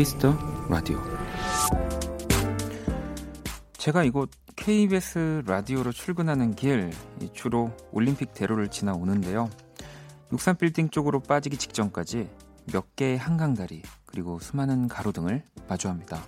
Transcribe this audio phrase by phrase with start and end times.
[0.00, 0.34] Kiss the
[0.70, 0.98] 라디오.
[3.74, 6.90] 제가 이곳 KBS 라디오로 출근하는 길
[7.34, 9.50] 주로 올림픽 대로를 지나 오는데요.
[10.30, 12.30] 63빌딩 쪽으로 빠지기 직전까지
[12.72, 16.24] 몇 개의 한강다리 그리고 수많은 가로등을 마주합니다.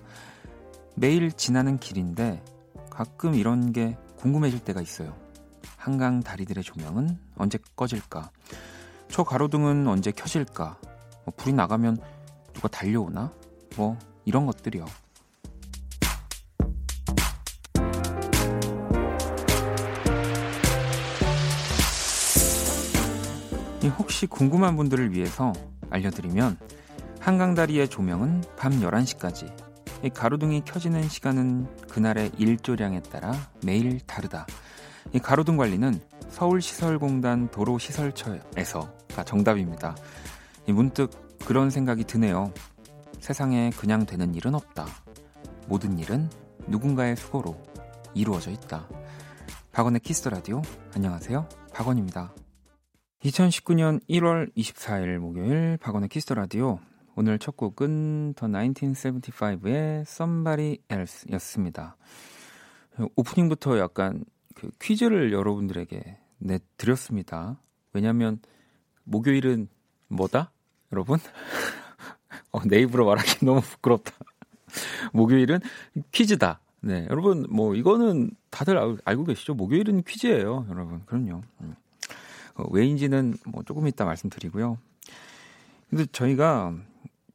[0.95, 2.45] 매일 지나는 길인데
[2.91, 5.16] 가끔 이런 게 궁금해질 때가 있어요.
[5.79, 8.32] 한강 다리들의 조명은 언제 꺼질까?
[9.09, 10.79] 저 가로등은 언제 켜질까?
[11.24, 11.96] 뭐 불이 나가면
[12.52, 13.32] 누가 달려오나?
[13.76, 14.86] 뭐 이런 것들이요.
[23.98, 25.52] 혹시 궁금한 분들을 위해서
[25.90, 26.56] 알려드리면
[27.20, 29.52] 한강다리의 조명은 밤 11시까지
[30.14, 33.32] 가로등이 켜지는 시간은 그날의 일조량에 따라
[33.64, 34.46] 매일 다르다.
[35.12, 39.95] 이 가로등 관리는 서울시설공단 도로시설처에서가 정답입니다.
[40.66, 41.10] 문득
[41.45, 42.52] 그런 생각이 드네요.
[43.23, 44.84] 세상에 그냥 되는 일은 없다.
[45.68, 46.28] 모든 일은
[46.66, 47.56] 누군가의 수고로
[48.14, 48.88] 이루어져 있다.
[49.70, 50.60] 박원의 Kiss the 라디오
[50.96, 51.48] 안녕하세요.
[51.73, 52.34] 박원입니다.
[53.23, 56.80] 2019년 1월 24일 목요일 박원의 Kiss the 라디오
[57.14, 61.96] 오늘 첫 곡은 The 1975의 Somebody Else였습니다.
[63.14, 64.25] 오프닝부터 약간
[64.56, 67.60] 그 퀴즈를 여러분들에게 내드렸습니다.
[67.92, 68.41] 왜냐면
[69.04, 69.69] 목요일은
[70.09, 70.50] 뭐다?
[70.91, 71.20] 여러분?
[72.50, 74.12] 어, 내 입으로 말하기 너무 부끄럽다.
[75.12, 75.61] 목요일은
[76.12, 76.61] 퀴즈다.
[76.81, 79.55] 네, 여러분 뭐 이거는 다들 알, 알고 계시죠?
[79.55, 81.03] 목요일은 퀴즈예요, 여러분.
[81.06, 81.43] 그럼요.
[81.60, 81.75] 음.
[82.56, 84.78] 어, 왜인지는 뭐 조금 이따 말씀드리고요.
[85.88, 86.75] 근데 저희가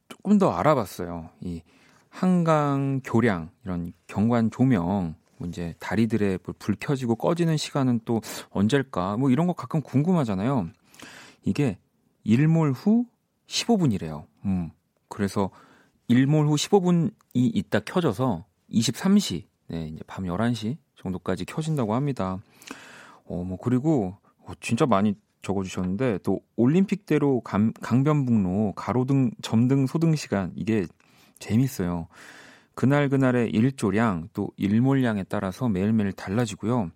[0.10, 1.30] 조금 더 알아봤어요.
[1.42, 1.62] 이
[2.10, 9.18] 한강 교량 이런 경관 조명 뭐 이제 다리들의 불 켜지고 꺼지는 시간은 또 언제일까?
[9.18, 10.70] 뭐 이런 거 가끔 궁금하잖아요.
[11.44, 11.78] 이게
[12.24, 13.06] 일몰 후
[13.48, 14.26] 15분이래요.
[14.46, 14.72] 음.
[15.10, 15.50] 그래서
[16.08, 22.40] 일몰 후 15분이 있다 켜져서 23시, 네, 이제 밤 11시 정도까지 켜진다고 합니다.
[23.26, 30.52] 어, 뭐, 그리고, 어, 진짜 많이 적어주셨는데, 또, 올림픽대로 강, 강변북로 가로등, 점등, 소등 시간,
[30.56, 30.86] 이게
[31.40, 32.08] 재밌어요.
[32.74, 36.92] 그날 그날의 일조량, 또 일몰량에 따라서 매일매일 달라지고요.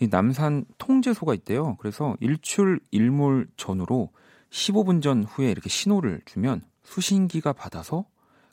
[0.00, 1.76] 이 남산 통제소가 있대요.
[1.76, 4.10] 그래서 일출 일몰 전후로
[4.50, 8.06] 15분 전 후에 이렇게 신호를 주면 수신기가 받아서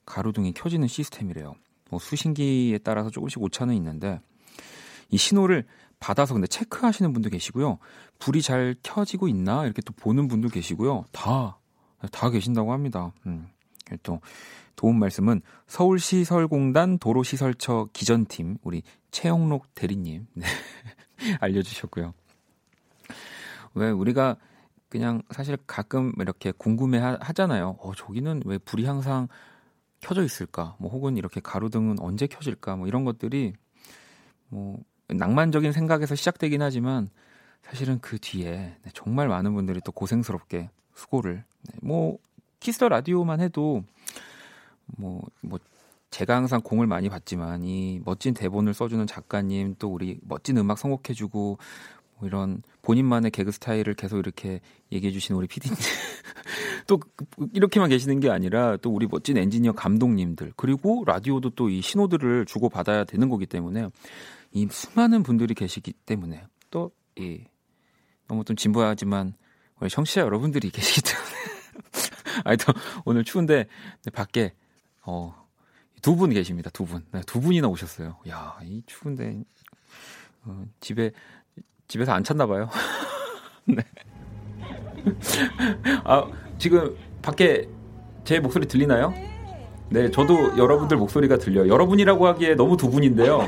[0.05, 1.55] 가로등이 켜지는 시스템이래요.
[1.89, 4.19] 뭐 수신기에 따라서 조금씩 오차는 있는데
[5.09, 5.65] 이 신호를
[5.99, 7.79] 받아서 근데 체크하시는 분도 계시고요.
[8.19, 11.05] 불이 잘 켜지고 있나 이렇게 또 보는 분도 계시고요.
[11.11, 11.57] 다,
[12.11, 13.13] 다 계신다고 합니다.
[13.25, 13.47] 음.
[14.03, 14.19] 또
[14.75, 20.45] 도움 말씀은 서울시설공단 도로시설처 기전팀 우리 최영록 대리님 네.
[21.39, 22.13] 알려주셨고요.
[23.75, 24.35] 왜 우리가
[24.95, 27.75] 그냥 사실 가끔 이렇게 궁금해 하잖아요.
[27.79, 29.27] 어, 저기는 왜 불이 항상
[29.99, 30.77] 켜져 있을까?
[30.79, 32.77] 뭐 혹은 이렇게 가로등은 언제 켜질까?
[32.77, 33.51] 뭐 이런 것들이
[34.47, 34.79] 뭐
[35.09, 37.09] 낭만적인 생각에서 시작되긴 하지만
[37.61, 42.17] 사실은 그 뒤에 네, 정말 많은 분들이 또 고생스럽게 수고를 네, 뭐
[42.61, 43.83] Kiss the 라디오만 해도
[44.95, 45.59] 뭐뭐 뭐
[46.09, 51.57] 제가 항상 공을 많이 받지만 이 멋진 대본을 써주는 작가님 또 우리 멋진 음악 선곡해주고
[52.17, 54.61] 뭐 이런 본인만의 개그 스타일을 계속 이렇게
[54.91, 55.75] 얘기해 주시는 우리 PD님.
[56.87, 56.99] 또
[57.53, 62.69] 이렇게만 계시는 게 아니라 또 우리 멋진 엔지니어 감독님들 그리고 라디오도 또 이 신호들을 주고
[62.69, 63.89] 받아야 되는 거기 때문에
[64.51, 67.43] 이 수많은 분들이 계시기 때문에 또 이
[68.27, 69.33] 너무 좀 진부하지만
[69.79, 71.31] 우리 청취자 여러분들이 계시기 때문에
[72.43, 72.73] 아이또
[73.05, 73.65] 오늘 추운데
[74.13, 74.53] 밖에
[75.05, 75.45] 어
[76.01, 76.69] 두 분 계십니다.
[76.69, 77.03] 두 분.
[77.11, 78.19] 네, 두 분이나 오셨어요.
[78.29, 79.41] 야, 이 추운데
[80.43, 81.11] 어, 집에
[81.87, 82.69] 집에서 안 찼나 봐요.
[83.65, 83.77] 네.
[86.03, 86.25] 아,
[86.57, 87.67] 지금 밖에
[88.23, 89.13] 제 목소리 들리나요?
[89.89, 91.71] 네, 저도 여러분들 목소리가 들려요.
[91.71, 93.47] 여러분이라고 하기에 너무 두 분인데요.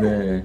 [0.00, 0.44] 네.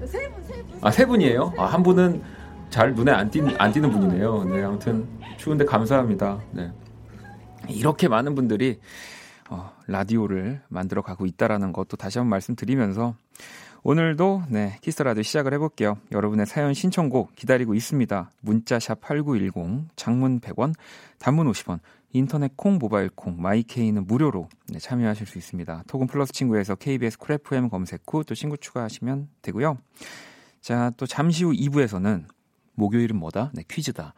[0.82, 1.54] 아, 세 분이에요?
[1.56, 2.22] 아, 한 분은
[2.68, 4.44] 잘 눈에 안, 띄, 안 띄는 분이네요.
[4.44, 5.06] 네, 아무튼
[5.36, 6.40] 추운데 감사합니다.
[6.52, 6.70] 네.
[7.68, 8.80] 이렇게 많은 분들이
[9.48, 13.14] 어, 라디오를 만들어 가고 있다라는 것도 다시 한번 말씀드리면서
[13.84, 15.98] 오늘도 네, 키스 라디오 시작을 해볼게요.
[16.12, 18.30] 여러분의 사연 신청곡 기다리고 있습니다.
[18.40, 20.72] 문자샵 8910, 장문 100원,
[21.18, 21.80] 단문 50원,
[22.12, 25.82] 인터넷 콩, 모바일 콩, My K는 무료로 네, 참여하실 수 있습니다.
[25.88, 29.78] 톡은 플러스 친구에서 KBS Cool FM 검색 후 또 친구 추가하시면 되고요.
[30.60, 32.26] 자, 또 잠시 후 2부에서는
[32.74, 33.50] 목요일은 뭐다?
[33.52, 34.14] 네, 퀴즈다.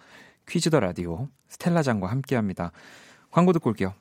[0.47, 2.71] Quiz the 라디오 스텔라장과 함께 합니다.
[3.31, 3.95] 광고 듣고 올게요.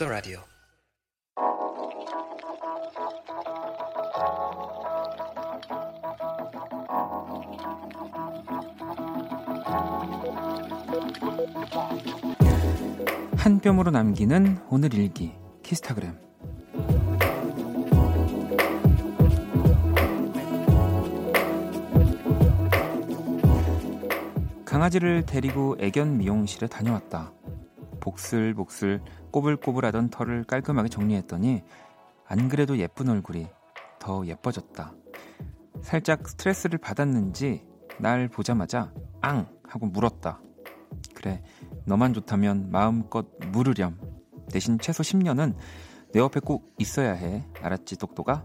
[0.00, 0.38] 키스더 라디오.
[13.36, 15.32] 한 뼘으로 남기는 오늘 일기
[15.62, 16.18] 키스타그램
[24.64, 27.39] 강아지를 데리고 애견 미용실에 다녀왔다.
[28.00, 29.00] 복슬복슬
[29.30, 31.62] 꼬불꼬불하던 털을 깔끔하게 정리했더니
[32.26, 33.48] 안 그래도 예쁜 얼굴이
[33.98, 34.92] 더 예뻐졌다.
[35.82, 37.66] 살짝 스트레스를 받았는지
[37.98, 40.40] 날 보자마자 앙 하고 물었다.
[41.14, 41.42] 그래
[41.84, 43.98] 너만 좋다면 마음껏 물으렴.
[44.50, 45.54] 대신 최소 10년은
[46.12, 47.46] 내 옆에 꼭 있어야 해.
[47.60, 48.44] 알았지 똑똑아?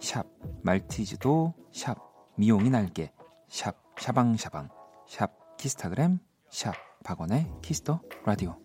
[0.00, 0.26] 샵
[0.62, 1.96] 말티즈도 샵
[2.36, 3.12] 미용이 날개
[3.48, 4.68] 샵 샤방샤방
[5.06, 6.20] 샵 키스타그램
[6.50, 6.74] 샵
[7.04, 8.56] 박원의 Kiss the 라디오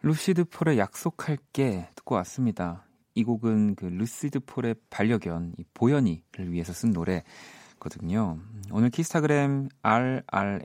[0.00, 2.86] 루시드 폴의 약속할게 듣고 왔습니다.
[3.14, 8.40] 이 곡은 그 루시드 폴의 반려견 이 보현이를 위해서 쓴 노래거든요.
[8.70, 10.64] 오늘 키스타그램 rrhawnl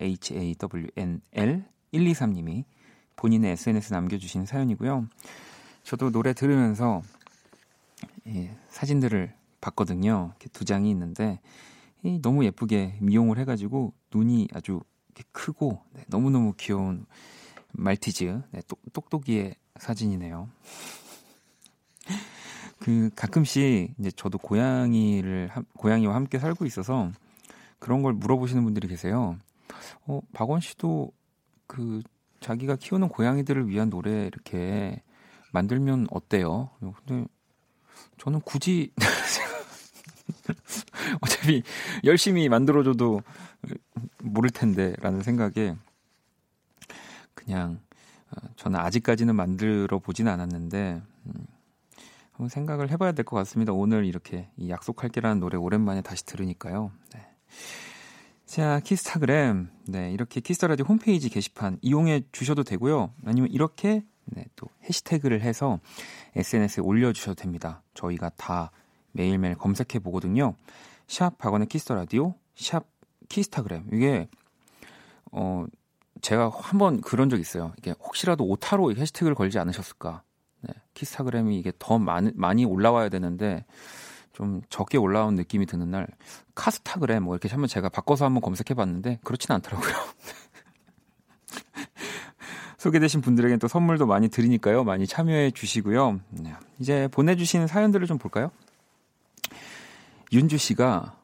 [1.92, 2.64] 123님이
[3.18, 5.08] 본인의 SNS 남겨주신 사연이고요.
[5.84, 7.02] 저도 노래 들으면서
[8.28, 10.32] 예, 사진들을 봤거든요.
[10.32, 11.42] 이렇게 두 장이 있는데
[12.04, 14.82] 이, 너무 예쁘게 미용을 해가지고 눈이 아주
[15.32, 17.06] 크고 네, 너무너무 귀여운
[17.74, 20.50] 말티즈 네, 똑, 똑똑이의 사진이네요.
[22.80, 27.12] 그 가끔씩 이제 저도 고양이를 고양이와 함께 살고 있어서
[27.80, 29.38] 그런 걸 물어보시는 분들이 계세요.
[30.06, 31.12] 어, 박원 씨도
[31.68, 32.02] 그
[32.40, 35.02] 자기가 키우는 고양이들을 위한 노래 이렇게
[35.52, 36.70] 만들면 어때요?
[36.80, 37.28] 근데
[38.18, 38.94] 저는 굳이
[41.22, 41.64] 어차피
[42.04, 43.22] 열심히 만들어줘도
[44.24, 45.76] 모를 텐데라는 생각에
[47.34, 47.80] 그냥
[48.32, 51.34] 어, 저는 아직까지는 만들어 보진 않았는데 음,
[52.32, 53.74] 한번 생각을 해봐야 될 것 같습니다.
[53.74, 56.92] 오늘 이렇게 이 약속할게라는 노래 오랜만에 다시 들으니까요.
[57.14, 57.28] 네.
[58.46, 59.70] 자, 키스타그램.
[59.88, 63.14] 네, 이렇게 키스타라디오 홈페이지 게시판 이용해 주셔도 되고요.
[63.26, 65.80] 아니면 이렇게 네, 또 해시태그를 해서
[66.36, 67.82] SNS에 올려주셔도 됩니다.
[67.94, 68.72] 저희가 다
[69.18, 70.54] 매일매일 검색해 보거든요.
[71.08, 72.86] 샵 박원의 Kiss the 라디오, 샵
[73.28, 73.90] 키스타그램.
[73.92, 74.30] 이게
[75.32, 75.66] 어
[76.22, 77.74] 제가 한번 그런 적 있어요.
[77.78, 80.24] 이게 혹시라도 오타로 해시태그를 걸지 않으셨을까?
[80.62, 83.66] 네, 키스타그램이 이게 더 많이 많이 올라와야 되는데
[84.34, 86.08] 좀 적게 올라온 느낌이 드는 날
[86.56, 89.94] 카스타그램 뭐 이렇게 한번 제가 바꿔서 한번 검색해 봤는데 그렇진 않더라고요.
[92.78, 94.84] 소개되신 분들에게 또 선물도 많이 드리니까요.
[94.84, 96.20] 많이 참여해 주시고요.
[96.30, 98.52] 네, 이제 보내주신 사연들을 좀 볼까요?
[100.32, 101.18] 윤주 씨가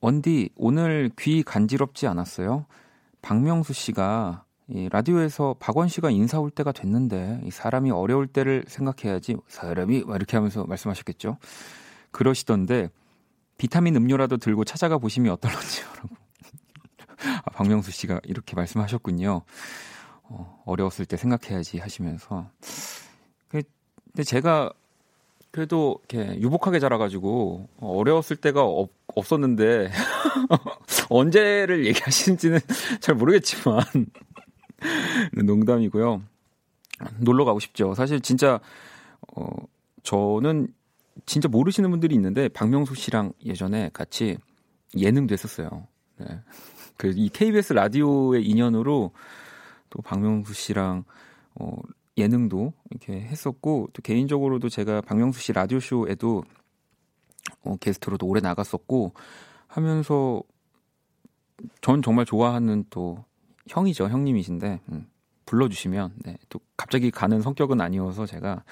[0.00, 2.66] 원디 오늘 귀 간지럽지 않았어요?
[3.22, 9.36] 박명수 씨가 이 라디오에서 박원 씨가 인사 올 때가 됐는데 이 사람이 어려울 때를 생각해야지
[9.46, 11.38] 사람이 이렇게 하면서 말씀하셨겠죠.
[12.10, 12.90] 그러시던데
[13.58, 16.08] 비타민 음료라도 들고 찾아가 보시면 어떨런지요라고.
[17.44, 19.42] 아, 박명수 씨가 이렇게 말씀하셨군요.
[20.24, 22.50] 어, 어려웠을 때 생각해야지 하시면서.
[23.48, 23.62] 그,
[24.12, 24.72] 근데 제가
[25.56, 29.90] 그래도 이렇게 유복하게 자라가지고 어려웠을 때가 없, 없었는데
[31.08, 32.58] 언제를 얘기하시는지는
[33.00, 33.82] 잘 모르겠지만
[35.32, 36.20] 농담이고요.
[37.20, 37.94] 놀러 가고 싶죠.
[37.94, 38.60] 사실 진짜
[39.34, 39.48] 어
[40.02, 40.68] 저는
[41.24, 44.36] 진짜 모르시는 분들이 있는데 박명수 씨랑 예전에 같이
[44.94, 45.86] 예능도 했었어요.
[46.18, 46.26] 네.
[46.98, 49.10] 그이 KBS 라디오의 인연으로
[49.88, 51.04] 또 박명수 씨랑
[51.54, 51.78] 어
[52.16, 56.44] 예능도 이렇게 했었고 또 개인적으로도 제가 박명수 씨 라디오 쇼에도
[57.62, 59.12] 어 게스트로도 오래 나갔었고
[59.66, 60.42] 하면서
[61.80, 63.24] 전 정말 좋아하는 또
[63.68, 65.08] 형이죠 형님이신데 음,
[65.46, 68.64] 불러주시면 네, 또 갑자기 가는 성격은 아니어서 제가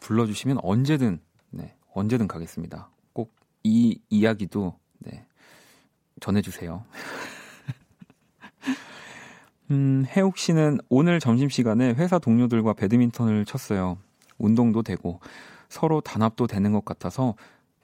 [0.00, 1.20] 불러주시면 언제든
[1.50, 2.90] 네, 언제든 가겠습니다.
[3.12, 5.26] 꼭 이 이야기도 네,
[6.20, 6.84] 전해주세요.
[9.70, 13.98] 음, 해옥 씨는 오늘 점심시간에 회사 동료들과 배드민턴을 쳤어요.
[14.38, 15.20] 운동도 되고
[15.68, 17.34] 서로 단합도 되는 것 같아서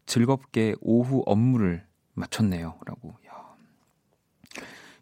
[0.07, 1.85] 즐겁게 오후 업무를
[2.15, 2.75] 마쳤네요.
[2.85, 3.15] 라고.
[3.29, 3.55] 야.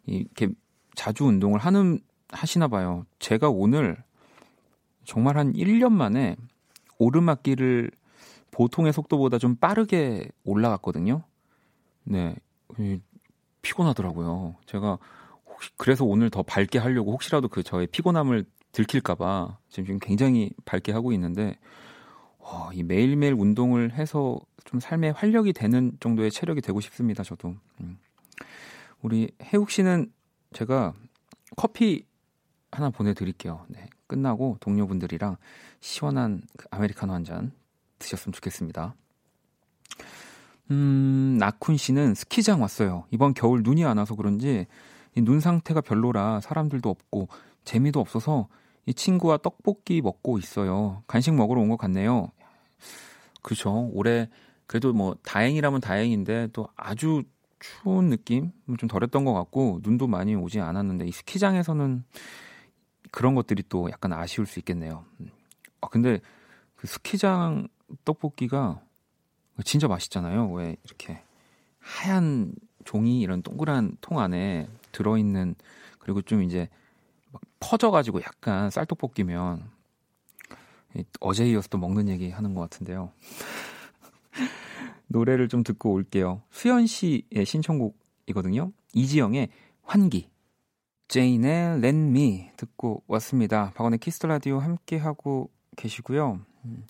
[0.05, 0.49] 이렇게
[0.95, 3.05] 자주 운동을 하는, 하시나 봐요.
[3.19, 3.97] 제가 오늘
[5.03, 6.35] 정말 한 1년 만에
[6.97, 7.91] 오르막길을
[8.51, 11.23] 보통의 속도보다 좀 빠르게 올라갔거든요.
[12.03, 12.35] 네.
[13.61, 14.55] 피곤하더라고요.
[14.65, 14.97] 제가
[15.59, 21.11] 혹시 그래서 오늘 더 밝게 하려고 혹시라도 그 저의 피곤함을 들킬까봐 지금 굉장히 밝게 하고
[21.11, 21.57] 있는데
[22.39, 27.23] 와, 이 매일매일 운동을 해서 좀 삶에 활력이 되는 정도의 체력이 되고 싶습니다.
[27.23, 27.97] 저도 음.
[29.01, 30.11] 우리 해욱 씨는
[30.53, 30.93] 제가
[31.57, 32.05] 커피
[32.71, 33.65] 하나 보내드릴게요.
[33.67, 33.85] 네.
[34.07, 35.35] 끝나고 동료분들이랑
[35.81, 37.51] 시원한 그 아메리카노 한 잔
[37.99, 38.95] 드셨으면 좋겠습니다.
[40.71, 43.03] 음, 나쿤 씨는 스키장 왔어요.
[43.11, 44.67] 이번 겨울 눈이 안 와서 그런지
[45.21, 47.27] 눈 상태가 별로라 사람들도 없고
[47.63, 48.47] 재미도 없어서
[48.85, 51.03] 이 친구와 떡볶이 먹고 있어요.
[51.07, 52.31] 간식 먹으러 온 것 같네요.
[53.41, 53.89] 그렇죠.
[53.93, 54.29] 올해
[54.67, 57.23] 그래도 뭐 다행이라면 다행인데 또 아주
[57.59, 62.03] 추운 느낌 좀 덜했던 것 같고 눈도 많이 오지 않았는데 이 스키장에서는
[63.11, 65.03] 그런 것들이 또 약간 아쉬울 수 있겠네요.
[65.81, 66.19] 아 근데
[66.75, 67.67] 그 스키장
[68.05, 68.81] 떡볶이가
[69.65, 70.51] 진짜 맛있잖아요.
[70.51, 71.21] 왜 이렇게
[71.79, 72.53] 하얀
[72.85, 75.55] 종이 이런 동그란 통 안에 들어있는
[75.99, 76.69] 그리고 좀 이제
[77.31, 79.69] 막 퍼져가지고 약간 쌀떡볶이면
[81.19, 83.11] 어제 이어서 또 먹는 얘기 하는 것 같은데요.
[85.07, 86.41] 노래를 좀 듣고 올게요.
[86.51, 88.71] 수현 씨의 신청곡이거든요.
[88.93, 89.49] 이지영의
[89.83, 90.29] 환기.
[91.07, 93.71] ZAYN의 Let Me 듣고 왔습니다.
[93.75, 96.39] 박원의 Kiss the 라디오 함께 하고 계시고요.
[96.65, 96.85] 음,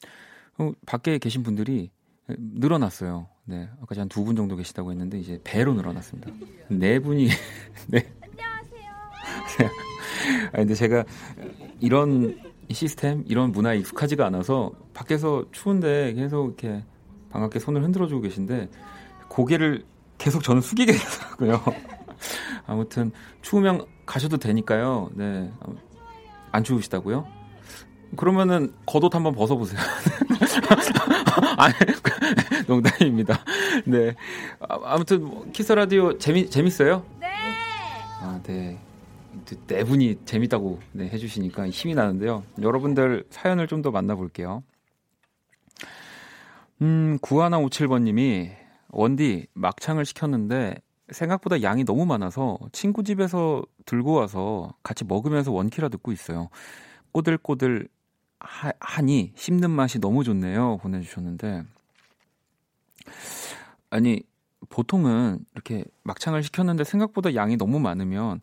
[0.58, 1.90] 어, 밖에 계신 분들이
[2.38, 3.28] 늘어났어요.
[3.46, 6.32] 네, 아까 한 두 분 정도 계시다고 했는데 이제 배로 늘어났습니다.
[6.70, 7.28] 네 분이
[7.88, 8.14] 네.
[8.22, 8.92] 안녕하세요.
[10.52, 11.04] 아 근데 제가
[11.80, 12.38] 이런
[12.72, 16.84] 시스템, 이런 문화에 익숙하지가 않아서 밖에서 추운데 계속 이렇게
[17.32, 18.70] 반갑게 손을 흔들어주고 계신데
[19.30, 19.86] 고개를
[20.20, 21.64] 계속 저는 숙이게 되더라고요.
[22.68, 25.10] 아무튼 추우면 가셔도 되니까요.
[25.16, 25.52] 네.
[26.52, 27.26] 안 추우시다고요?
[28.16, 29.80] 그러면은 겉옷 한번 벗어보세요.
[31.58, 31.70] 아,
[32.68, 33.40] 농담입니다.
[33.86, 34.16] 네.
[34.60, 37.06] 아, 무튼 뭐, 키스 라디오 재미 재밌어요?
[37.20, 37.28] 네.
[38.22, 38.78] 아, 네.
[39.68, 42.44] 네 분이 재밌다고 네, 해주시니까 힘이 나는데요.
[42.62, 44.64] 여러분들 사연을 좀 더 만나볼게요.
[46.82, 48.52] 음, 9157번님이
[48.90, 50.76] 원디 막창을 시켰는데
[51.12, 56.50] 생각보다 양이 너무 많아서 친구 집에서 들고 와서 같이 먹으면서 원키라 듣고 있어요.
[57.12, 57.88] 꼬들꼬들
[58.40, 60.78] 하, 하니 씹는 맛이 너무 좋네요.
[60.78, 61.64] 보내주셨는데.
[63.90, 64.22] 아니,
[64.70, 68.42] 보통은 이렇게 막창을 시켰는데 생각보다 양이 너무 많으면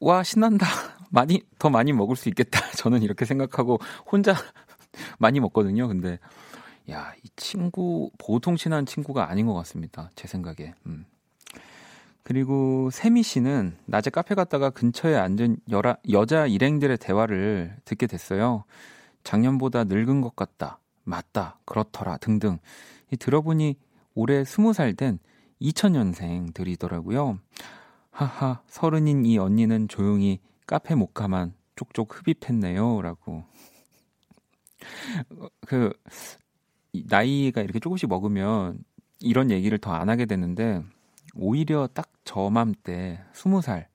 [0.00, 0.66] 와, 신난다.
[1.10, 2.60] 많이, 더 많이 먹을 수 있겠다.
[2.76, 3.78] 저는 이렇게 생각하고
[4.10, 4.34] 혼자
[5.18, 5.88] 많이 먹거든요.
[5.88, 6.18] 근데
[6.90, 10.10] 야, 이 친구 보통 친한 친구가 아닌 것 같습니다.
[10.14, 10.74] 제 생각에.
[10.86, 11.06] 음.
[12.22, 18.64] 그리고 세미 씨는 낮에 카페 갔다가 근처에 앉은 여라, 여자 일행들의 대화를 듣게 됐어요.
[19.24, 20.80] 작년보다 늙은 것 같다.
[21.04, 21.58] 맞다.
[21.66, 22.18] 그렇더라.
[22.18, 22.58] 등등.
[23.12, 23.76] 이 들어보니
[24.14, 25.18] 올해 스무 살 된
[25.60, 27.38] 2000년생들이더라고요.
[28.10, 33.02] 하하, 서른인 이 언니는 조용히 카페 목카만 쪽쪽 흡입했네요.
[33.02, 33.44] 라고.
[35.66, 35.92] 그,
[37.08, 38.78] 나이가 이렇게 조금씩 먹으면
[39.20, 40.82] 이런 얘기를 더 안 하게 되는데
[41.34, 43.88] 오히려 딱 저맘때 스무 살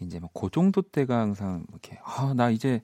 [0.00, 2.82] 이제 뭐 그 정도 때가 항상 이렇게 아 나 이제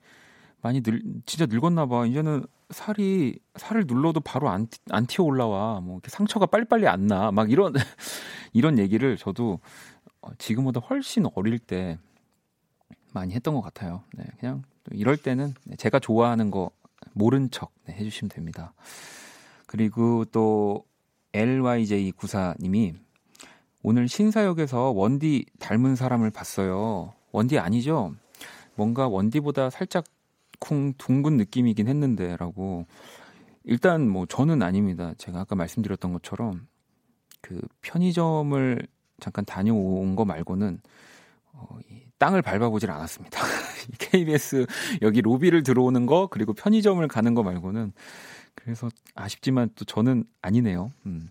[0.62, 5.96] 많이 늙 진짜 늙었나 봐 이제는 살이 살을 눌러도 바로 안, 안 튀어 올라와 뭐
[5.96, 7.74] 이렇게 상처가 빨리빨리 안 나 막 이런
[8.54, 9.60] 이런 얘기를 저도
[10.22, 11.98] 어, 지금보다 훨씬 어릴 때
[13.12, 14.02] 많이 했던 것 같아요.
[14.14, 16.70] 네, 그냥 이럴 때는 제가 좋아하는 거
[17.12, 18.72] 모른 척 네, 해주시면 됩니다.
[19.66, 20.84] 그리고 또
[21.32, 22.94] LYJ94님이
[23.82, 27.14] 오늘 신사역에서 원디 닮은 사람을 봤어요.
[27.32, 28.14] 원디 아니죠?
[28.76, 30.04] 뭔가 원디보다 살짝
[30.62, 32.86] 쿵 둥근 느낌이긴 했는데라고
[33.64, 35.12] 일단 뭐 저는 아닙니다.
[35.18, 36.68] 제가 아까 말씀드렸던 것처럼
[37.40, 38.86] 그 편의점을
[39.18, 40.80] 잠깐 다녀온 거 말고는
[41.52, 43.40] 어, 이 땅을 밟아보질 않았습니다.
[43.98, 44.66] KBS
[45.02, 47.92] 여기 로비를 들어오는 거 그리고 편의점을 가는 거 말고는
[48.54, 50.92] 그래서 아쉽지만 또 저는 아니네요.
[51.06, 51.28] 음.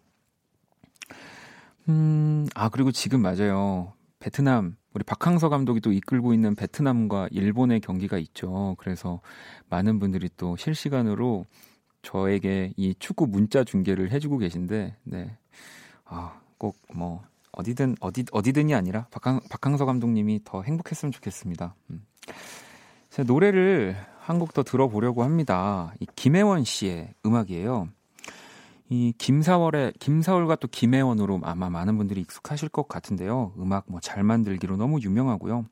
[1.88, 3.94] 음, 아, 그리고 지금 맞아요.
[4.20, 8.76] 베트남, 우리 박항서 감독이 또 이끌고 있는 베트남과 일본의 경기가 있죠.
[8.78, 9.22] 그래서
[9.70, 11.46] 많은 분들이 또 실시간으로
[12.02, 15.38] 저에게 이 축구 문자 중계를 해주고 계신데, 네.
[16.06, 21.76] 아, 꼭 뭐, 어디든, 어디, 어디든이 아니라 박항, 박항서 감독님이 더 행복했으면 좋겠습니다.
[21.92, 22.06] 음.
[23.10, 25.94] 제 노래를 한 곡 더 들어보려고 합니다.
[26.00, 27.90] 이 김혜원 씨의 음악이에요.
[28.92, 33.54] 이 김사월의 김사월과 또 김혜원으로 아마 많은 분들이 익숙하실 것 같은데요.
[33.58, 35.66] 음악 뭐 잘 만들기로 너무 유명하고요.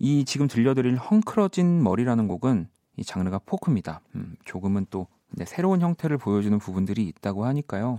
[0.00, 4.00] 이 지금 들려드릴 헝클어진 머리라는 곡은 이 장르가 포크입니다.
[4.16, 7.98] 음, 조금은 또 네, 새로운 형태를 보여주는 부분들이 있다고 하니까요.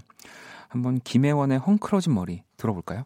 [0.68, 3.06] 한번 김혜원의 헝클어진 머리 들어볼까요?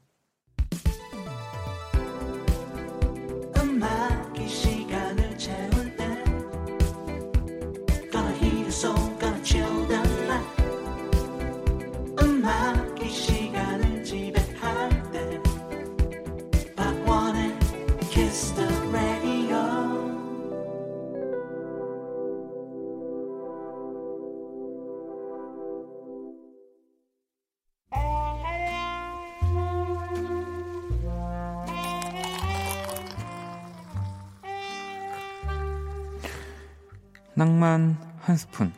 [38.31, 38.71] 한 스푼,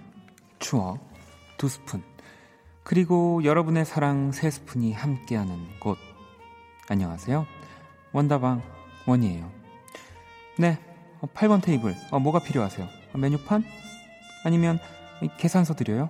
[0.57, 0.98] 추억
[1.60, 2.01] 두 스푼,
[2.81, 6.00] 그리고 여러분의 사랑 세 스푼이 함께하는 곳.
[6.89, 7.45] 안녕하세요.
[8.13, 8.63] 원다방
[9.05, 9.51] 원이에요.
[10.57, 10.79] 네,
[11.22, 11.95] 8번 어, 테이블.
[12.10, 12.88] 어, 뭐가 필요하세요?
[13.13, 13.63] 어, 메뉴판?
[14.43, 14.79] 아니면
[15.38, 16.10] 계산서 드려요?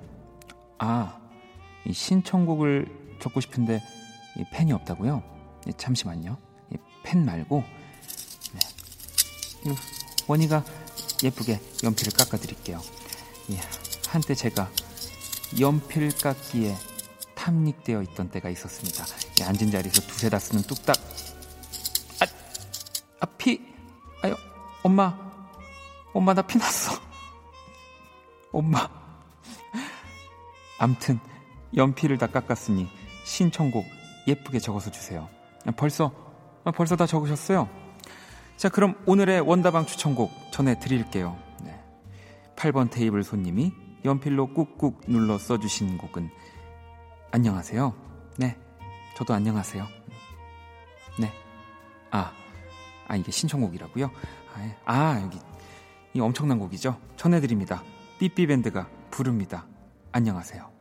[0.79, 1.19] 아,
[1.85, 3.81] 이 신청곡을 적고 싶은데
[4.37, 5.21] 이 펜이 없다고요?
[5.67, 6.37] 예, 잠시만요.
[6.71, 7.61] 이펜 말고
[8.53, 9.75] 네.
[10.29, 10.63] 원이가
[11.21, 12.79] 예쁘게 연필을 깎아드릴게요.
[13.51, 13.59] 예,
[14.07, 14.69] 한때 제가
[15.59, 16.75] 연필 깎기에
[17.35, 19.05] 탐닉되어 있던 때가 있었습니다.
[19.39, 20.95] 예, 앉은 자리에서 두세 다 쓰는 뚝딱.
[22.21, 22.25] 아,
[23.19, 23.61] 아 피,
[24.21, 24.35] 아유,
[24.81, 25.17] 엄마,
[26.13, 26.93] 엄마 나 피 났어.
[28.51, 28.87] 엄마.
[30.77, 31.19] 암튼
[31.75, 32.87] 연필을 다 깎았으니
[33.25, 33.85] 신청곡
[34.27, 35.27] 예쁘게 적어서 주세요.
[35.65, 36.11] 아, 벌써
[36.63, 37.67] 아, 벌써 다 적으셨어요?
[38.57, 41.37] 자, 그럼 오늘의 원다방 추천곡 전해 드릴게요.
[42.63, 42.71] 네.
[42.71, 43.73] 8번 테이블 손님이
[44.05, 46.29] 연필로 꾹꾹 눌러 써주신 곡은
[47.31, 47.93] 안녕하세요.
[48.37, 48.57] 네,
[49.17, 49.85] 저도 안녕하세요.
[51.19, 51.31] 네.
[52.09, 52.31] 아,
[53.07, 54.09] 아 이게 신청곡이라고요?
[54.53, 54.77] 아, 예.
[54.85, 55.39] 아 여기
[56.13, 56.97] 이 엄청난 곡이죠.
[57.17, 57.83] 전해드립니다.
[58.19, 59.67] 삐삐 밴드가 부릅니다.
[60.13, 60.71] 안녕하세요.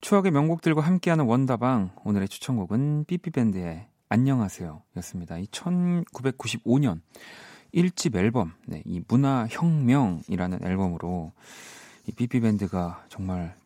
[0.00, 5.36] 추억의 명곡들과 함께하는 원다방 오늘의 추천곡은 삐삐 밴드의 안녕하세요 였습니다.
[5.36, 7.00] 이 1995년
[7.74, 11.32] 1집 앨범 네, 이 문화혁명이라는 앨범으로
[12.06, 13.56] 이 삐삐밴드가 정말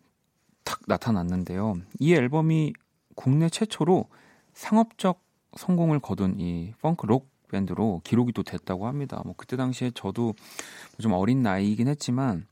[0.65, 1.77] 탁 나타났는데요.
[1.99, 2.73] 이 앨범이
[3.15, 4.09] 국내 최초로
[4.55, 5.23] 상업적
[5.57, 9.23] 성공을 거둔 이 펑크 록 밴드로 기록이 또 됐다고 합니다.
[9.25, 10.35] 뭐 그때 당시에 저도
[10.99, 12.47] 좀 어린 나이이긴 했지만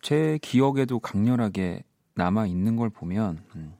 [0.00, 3.74] 제 기억에도 강렬하게 남아 있는 걸 보면 음,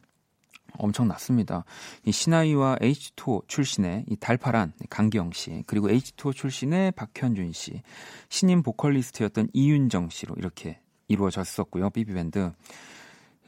[0.79, 1.65] 엄청 났습니다.
[2.05, 7.83] 이 신하이와 H2O 출신의 이 달파란 강기영 씨, 그리고 H2O 출신의 박현준 씨,
[8.29, 11.91] 신인 보컬리스트였던 이윤정 씨로 이렇게 이루어졌었고요.
[11.91, 12.53] 비비밴드.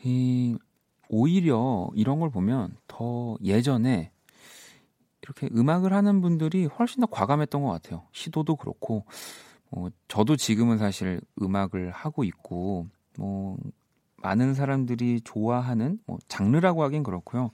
[0.02, 0.56] 이
[1.08, 4.10] 오히려 이런 걸 보면 더 예전에
[5.22, 8.06] 이렇게 음악을 하는 분들이 훨씬 더 과감했던 것 같아요.
[8.12, 9.06] 시도도 그렇고,
[9.70, 13.56] 뭐, 저도 지금은 사실 음악을 하고 있고, 뭐,
[14.24, 17.50] 많은 사람들이 좋아하는 뭐 장르라고 하긴 그렇고요.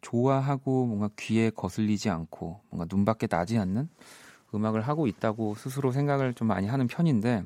[0.00, 3.90] 좋아하고 뭔가 귀에 거슬리지 않고 뭔가 눈밖에 나지 않는
[4.54, 7.44] 음악을 하고 있다고 스스로 생각을 좀 많이 하는 편인데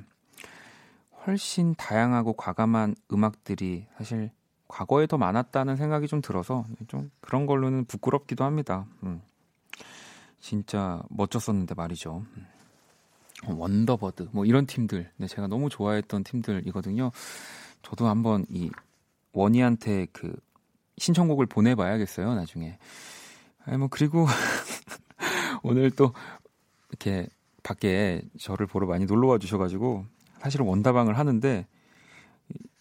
[1.27, 4.31] 훨씬 다양하고 과감한 음악들이 사실
[4.69, 8.87] 과거에 더 많았다는 생각이 좀 들어서 좀 그런 걸로는 부끄럽기도 합니다.
[9.03, 9.21] 음.
[10.39, 12.25] 진짜 멋졌었는데 말이죠.
[12.37, 12.47] 음.
[13.59, 17.11] 원더버드 뭐 이런 팀들 네, 제가 너무 좋아했던 팀들이거든요.
[17.83, 18.71] 저도 한번 이
[19.33, 20.35] 원희한테 그
[20.99, 22.79] 신청곡을 보내봐야겠어요, 나중에.
[23.65, 24.27] 아니, 뭐, 그리고
[25.63, 26.13] 오늘 또
[26.91, 27.29] 이렇게
[27.63, 30.05] 밖에 저를 보러 많이 놀러 와 주셔가지고
[30.41, 31.67] 사실은 원다방을 하는데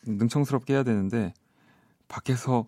[0.05, 1.33] 능청스럽게 해야 되는데
[2.07, 2.65] 밖에서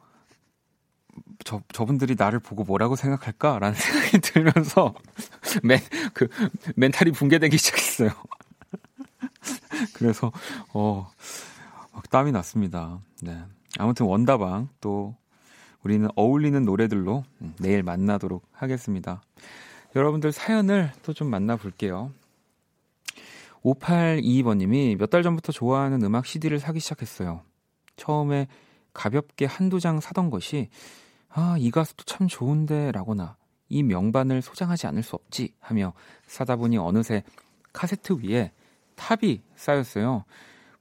[1.43, 4.93] 저, 저분들이 나를 보고 뭐라고 생각할까라는 생각이 들면서
[5.63, 5.79] 멘,
[6.13, 6.27] 그,
[6.75, 8.09] 멘탈이 붕괴되기 시작했어요.
[9.93, 10.31] 그래서,
[10.73, 11.11] 어,
[11.93, 12.99] 막 땀이 났습니다.
[13.21, 13.43] 네.
[13.79, 15.15] 아무튼 원다방 또
[15.83, 17.23] 우리는 어울리는 노래들로
[17.59, 19.21] 내일 만나도록 하겠습니다.
[19.95, 22.11] 여러분들 사연을 또 좀 만나볼게요.
[23.63, 27.41] 5822번님이 몇 달 전부터 좋아하는 음악 CD를 사기 시작했어요.
[27.95, 28.47] 처음에
[28.93, 30.69] 가볍게 한두 장 사던 것이
[31.29, 33.37] 아, 이 가수도 참 좋은데 라거나
[33.69, 35.93] 이 명반을 소장하지 않을 수 없지 하며
[36.27, 37.23] 사다 보니 어느새
[37.71, 38.51] 카세트 위에
[38.95, 40.25] 탑이 쌓였어요.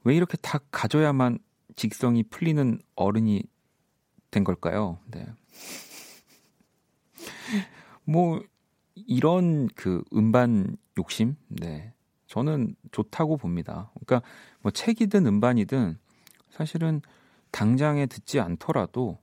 [0.03, 1.39] 왜 이렇게 다 가져야만
[1.75, 3.43] 직성이 풀리는 어른이
[4.31, 4.99] 된 걸까요?
[5.07, 5.25] 네.
[8.03, 8.41] 뭐
[8.95, 11.93] 이런 그 음반 욕심, 네.
[12.27, 13.91] 저는 좋다고 봅니다.
[14.05, 14.27] 그러니까
[14.61, 15.97] 뭐 책이든 음반이든
[16.49, 17.01] 사실은
[17.51, 19.19] 당장에 듣지 않더라도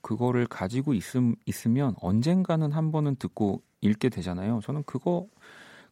[0.00, 4.60] 그거를 가지고 있음, 있으면 언젠가는 한 번은 듣고 읽게 되잖아요.
[4.62, 5.28] 저는 그거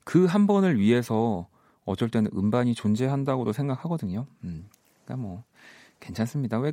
[0.05, 1.49] 그 한 번을 위해서
[1.85, 4.27] 어쩔 때는 음반이 존재한다고도 생각하거든요.
[4.45, 4.69] 음.
[5.05, 5.45] 그러니까 뭐
[6.01, 6.59] 괜찮습니다.
[6.59, 6.73] 왜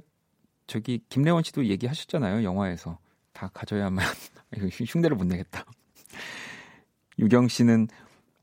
[0.68, 2.44] 저기 김래원 씨도 얘기하셨잖아요.
[2.44, 2.98] 영화에서
[3.34, 4.06] 다 가져야만
[4.88, 5.66] 흉내를 못 내겠다.
[7.20, 7.88] 유경 씨는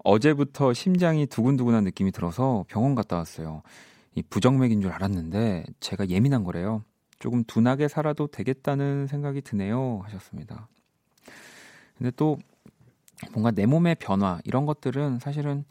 [0.04, 3.62] 어제부터 심장이 두근두근한 느낌이 들어서 병원 갔다 왔어요.
[4.14, 6.82] 이 부정맥인 줄 알았는데 제가 예민한 거래요.
[7.18, 10.00] 조금 둔하게 살아도 되겠다는 생각이 드네요.
[10.04, 10.68] 하셨습니다.
[11.96, 12.38] 근데 또
[13.32, 15.64] 뭔가 내 몸의 변화 이런 것들은 사실은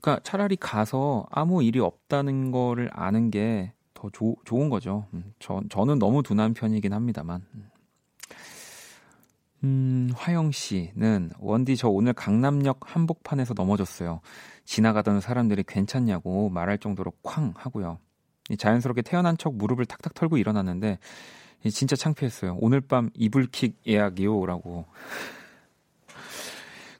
[0.00, 5.06] 그러니까 차라리 가서 아무 일이 없다는 거를 아는 게 더 좋은 거죠.
[5.12, 7.44] 음, 저, 저는 너무 둔한 편이긴 합니다만.
[9.62, 14.20] 음, 화영 씨는 원디 저 오늘 강남역 한복판에서 넘어졌어요.
[14.64, 17.98] 지나가던 사람들이 괜찮냐고 말할 정도로 쾅 하고요.
[18.56, 20.98] 자연스럽게 태어난 척 무릎을 탁탁 털고 일어났는데
[21.70, 22.56] 진짜 창피했어요.
[22.58, 24.86] 오늘 밤 이불킥 예약이요라고.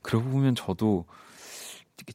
[0.02, 1.06] 그러고 보면 저도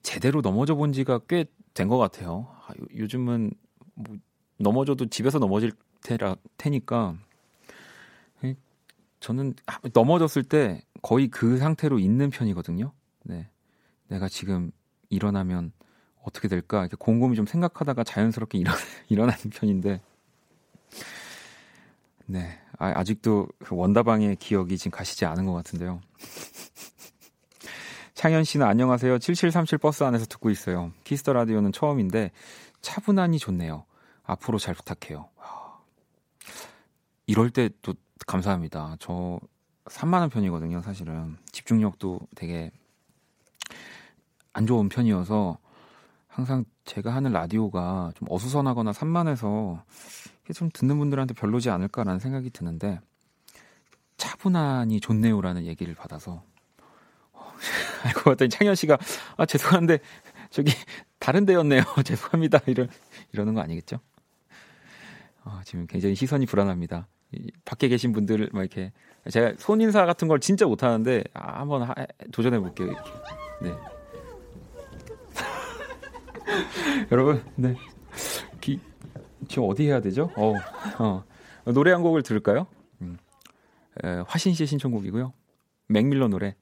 [0.02, 2.48] 제대로 넘어져 본 지가 꽤 된 것 같아요.
[2.68, 3.52] 아, 요 즘은
[3.96, 4.16] 뭐
[4.58, 7.18] 넘어져도 집에서 넘어질 테라, 테니까
[9.20, 9.56] 저는
[9.94, 12.94] 넘어졌을 때 거의 그 상태로 있는 편이거든요.
[13.24, 13.50] 네.
[14.08, 14.72] 내가 지금
[15.10, 15.72] 일어나면
[16.22, 18.78] 어떻게 될까 이렇게 곰곰이 좀 생각하다가 자연스럽게 일어나,
[19.10, 20.00] 일어나는 편인데
[22.28, 26.02] 네 아, 직도 그 원다방의 기억이 지금 가시지 않은 것 같은데요.
[28.26, 29.20] 창현 씨는 안녕하세요.
[29.20, 30.92] 7737 버스 안에서 듣고 있어요.
[31.04, 32.32] Kiss the 라디오는 처음인데
[32.82, 33.86] 차분하니 좋네요.
[34.24, 35.30] 앞으로 잘 부탁해요.
[37.28, 37.94] 이럴 때 또
[38.26, 38.96] 감사합니다.
[38.98, 39.40] 저
[39.86, 41.38] 산만한 편이거든요, 사실은.
[41.52, 42.72] 집중력도 되게
[44.54, 45.60] 안 좋은 편이어서
[46.26, 49.84] 항상 제가 하는 라디오가 좀 어수선하거나 산만해서
[50.56, 53.00] 좀 듣는 분들한테 별로지 않을까라는 생각이 드는데
[54.18, 56.55] 차분하니 좋네요라는 얘기를 받아서 어,
[58.04, 58.98] 알고 봤더니 창현 씨가
[59.38, 60.00] 아 죄송한데
[60.50, 60.72] 저기
[61.20, 62.90] 다른 데였네요 죄송합니다 이런
[63.34, 64.00] 이러는 거 아니겠죠?
[65.46, 67.08] 어, 지금 굉장히 시선이 불안합니다.
[67.32, 68.92] 이, 밖에 계신 분들 막 이렇게
[69.30, 71.94] 제가 손 인사 같은 걸 진짜 못 하는데 아, 한번 하,
[72.32, 73.12] 도전해 볼게요 이렇게
[73.62, 73.76] 네.
[77.12, 77.76] 여러분, 네.
[78.62, 78.80] 기,
[79.48, 80.32] 지금 어디 해야 되죠?
[80.36, 80.54] 어,
[81.00, 81.24] 어.
[81.74, 82.68] 노래 한 곡을 들을까요?
[83.02, 83.18] 음.
[84.04, 85.34] 에, 화신 씨의 신청곡이고요.
[85.88, 86.56] 맥밀러 노래,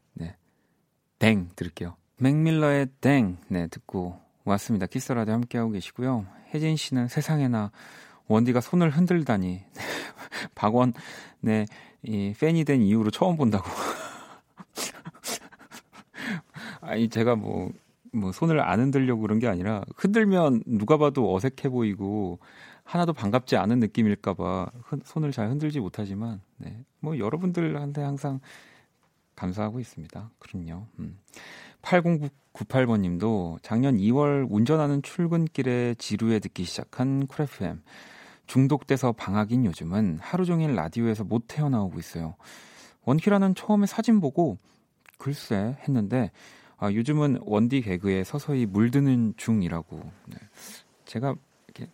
[1.23, 1.29] 네.
[1.29, 1.95] 댕 들을게요.
[2.17, 4.87] 맥밀러의 댕, 네, 듣고 왔습니다.
[4.87, 6.25] 키스라디오 함께하고 계시고요.
[6.53, 7.71] 혜진 씨는 세상에나
[8.27, 9.61] 원디가 손을 흔들다니.
[10.53, 10.91] 박원,
[11.39, 11.65] 네,
[12.01, 13.63] 이 팬이 된 이후로 처음 본다고.
[16.81, 17.71] 아니, 제가 뭐,
[18.11, 22.39] 뭐 손을 안 흔들려고 그런 게 아니라 흔들면 누가 봐도 어색해 보이고
[22.83, 24.71] 하나도 반갑지 않은 느낌일까봐
[25.05, 26.83] 손을 잘 흔들지 못하지만 네.
[26.99, 28.41] 뭐 여러분들한테 항상
[29.35, 30.31] 감사하고 있습니다.
[30.39, 30.87] 그럼요.
[30.99, 31.17] 음.
[31.81, 37.81] 8098번 님도 작년 2월 운전하는 출근길에 지루해 듣기 시작한 쿨FM
[38.47, 42.35] 중독돼서 방학인 요즘은 하루 종일 라디오에서 못 태어나오고 있어요.
[43.05, 44.57] 원키라는 처음에 사진 보고
[45.17, 46.31] 글쎄 했는데
[46.77, 49.99] 아, 요즘은 원디 개그에 서서히 물드는 중이라고.
[50.27, 50.37] 네.
[51.05, 51.35] 제가
[51.73, 51.87] 개,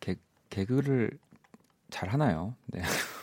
[0.00, 0.16] 개,
[0.50, 1.10] 개그를
[1.88, 2.54] 잘 하나요?
[2.66, 2.82] 네.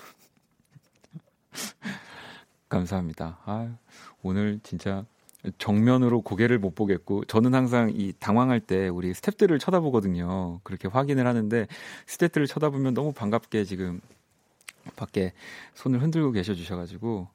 [2.72, 3.38] 감사합니다.
[3.46, 3.76] 아,
[4.24, 5.06] 오늘 진짜
[5.58, 10.62] 정면으로 고개를 못 보겠고 저는 항상 이 당황할 때 우리 스탭들을 쳐다보거든요.
[10.64, 11.68] 그렇게 확인을 하는데
[12.08, 14.00] 스탭들을 쳐다보면 너무 반갑게 지금
[14.96, 15.34] 밖에
[15.74, 17.28] 손을 흔들고 계셔 주셔 가지고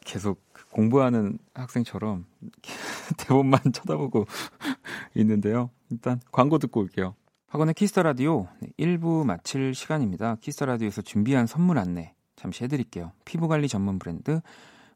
[0.00, 2.24] 계속 공부하는 학생처럼
[3.18, 4.26] 대본만 쳐다보고
[5.16, 5.70] 있는데요.
[5.90, 7.14] 일단 광고 듣고 올게요.
[7.48, 10.36] 박원의 Kiss the 라디오 1부 마칠 시간입니다.
[10.40, 13.12] Kiss the 라디오에서 준비한 선물 안내 잠시 해드릴게요.
[13.24, 14.40] 피부 관리 전문 브랜드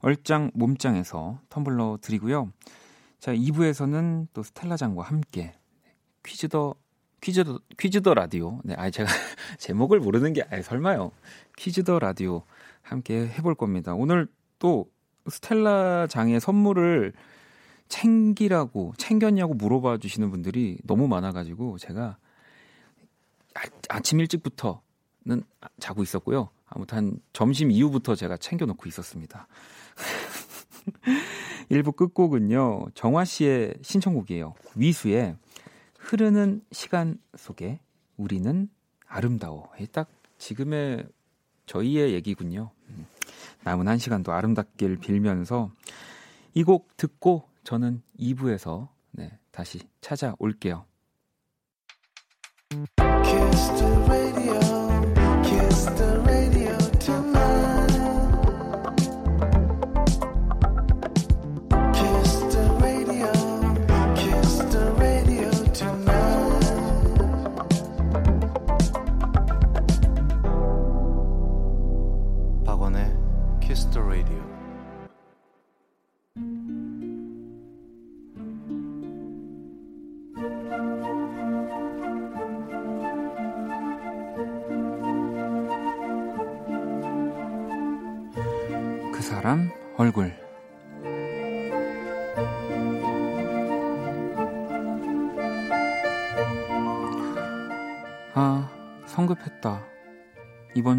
[0.00, 2.50] 얼짱 몸짱에서 텀블러 드리고요.
[3.20, 5.54] 자 2부에서는 또 스텔라장과 함께
[6.24, 6.74] Quiz the
[7.20, 8.60] 퀴즈 더 퀴즈 더 라디오.
[8.64, 9.08] 네, 아 제가
[9.58, 11.12] 제목을 모르는 게 아예 설마요.
[11.56, 12.42] 퀴즈 더 라디오
[12.82, 13.94] 함께 해볼 겁니다.
[13.94, 14.26] 오늘
[14.58, 14.90] 또
[15.28, 17.12] 스텔라 장의 선물을
[17.86, 22.18] 챙기라고 챙겼냐고 물어봐 주시는 분들이 너무 많아가지고 제가
[23.88, 25.44] 아, 침 일찍부터는
[25.78, 26.50] 자고 있었고요.
[26.76, 29.48] 아무튼 점심 이후부터 제가 챙겨놓고 있었습니다.
[31.70, 34.54] 1부 끝곡은요 정화 씨의 신청곡이에요.
[34.74, 35.36] 위수의
[35.98, 37.80] 흐르는 시간 속에
[38.18, 38.68] 우리는
[39.06, 39.70] 아름다워.
[39.90, 41.06] 딱 지금의
[41.64, 42.70] 저희의 얘기군요.
[42.90, 43.06] 음.
[43.64, 45.70] 남은 한 시간도 아름답길 빌면서
[46.54, 50.84] 이 곡 듣고 저는 2부에서 네, 다시 찾아올게요.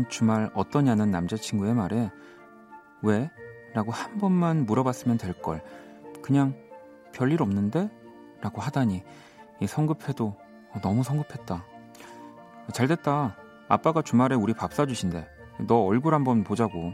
[0.09, 2.11] 주말 어떠냐는 남자친구의 말에
[3.01, 3.29] 왜?
[3.73, 5.63] 라고 한 번만 물어봤으면 될 걸.
[6.21, 6.55] 그냥
[7.13, 7.89] 별일 없는데?
[8.41, 9.03] 라고 하다니
[9.67, 10.35] 성급해도
[10.81, 11.65] 너무 성급했다.
[12.73, 13.37] 잘 됐다.
[13.67, 15.27] 아빠가 주말에 우리 밥 사주신대.
[15.67, 16.93] 너 얼굴 한번 보자고.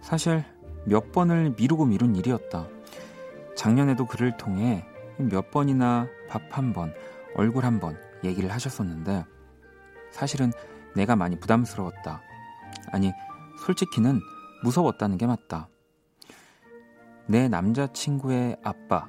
[0.00, 0.44] 사실
[0.84, 2.66] 몇 번을 미루고 미룬 일이었다.
[3.56, 4.84] 작년에도 그를 통해
[5.18, 6.92] 몇 번이나 밥 한 번,
[7.36, 9.24] 얼굴 한 번 얘기를 하셨었는데
[10.10, 10.52] 사실은
[10.94, 12.20] 내가 많이 부담스러웠다.
[12.90, 13.12] 아니,
[13.64, 14.20] 솔직히는
[14.62, 15.68] 무서웠다는 게 맞다.
[17.26, 19.08] 내 남자친구의 아빠,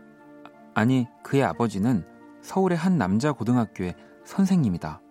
[0.74, 2.06] 아니, 그의 아버지는
[2.42, 5.02] 서울의 한 남자 고등학교의 선생님이다.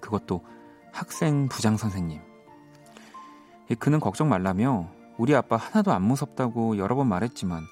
[0.00, 0.44] 그것도
[0.92, 2.20] 학생 부장 선생님.
[3.78, 7.62] 그는 걱정 말라며 우리 아빠 하나도 안 무섭다고 여러 번 말했지만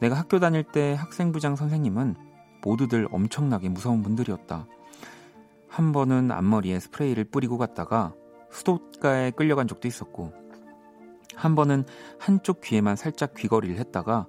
[0.00, 2.16] 내가 학교 다닐 때 학생 부장 선생님은
[2.62, 4.66] 모두들 엄청나게 무서운 분들이었다.
[5.74, 8.14] 한 번은 앞머리에 스프레이를 뿌리고 갔다가
[8.48, 10.32] 수도가에 끌려간 적도 있었고
[11.34, 11.84] 한 번은
[12.20, 14.28] 한쪽 귀에만 살짝 귀걸이를 했다가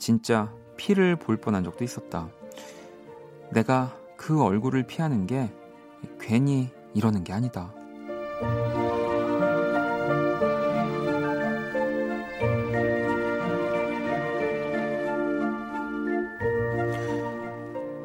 [0.00, 2.30] 진짜 피를 볼 뻔한 적도 있었다.
[3.52, 5.54] 내가 그 얼굴을 피하는 게
[6.18, 7.72] 괜히 이러는 게 아니다.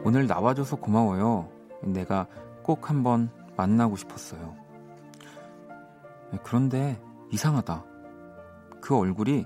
[0.03, 1.49] 오늘 나와줘서 고마워요.
[1.81, 2.27] 내가
[2.67, 4.53] 꼭 한번 만나고 싶었어요.
[6.43, 7.01] 그런데
[7.31, 7.85] 이상하다.
[8.81, 9.45] 그 얼굴이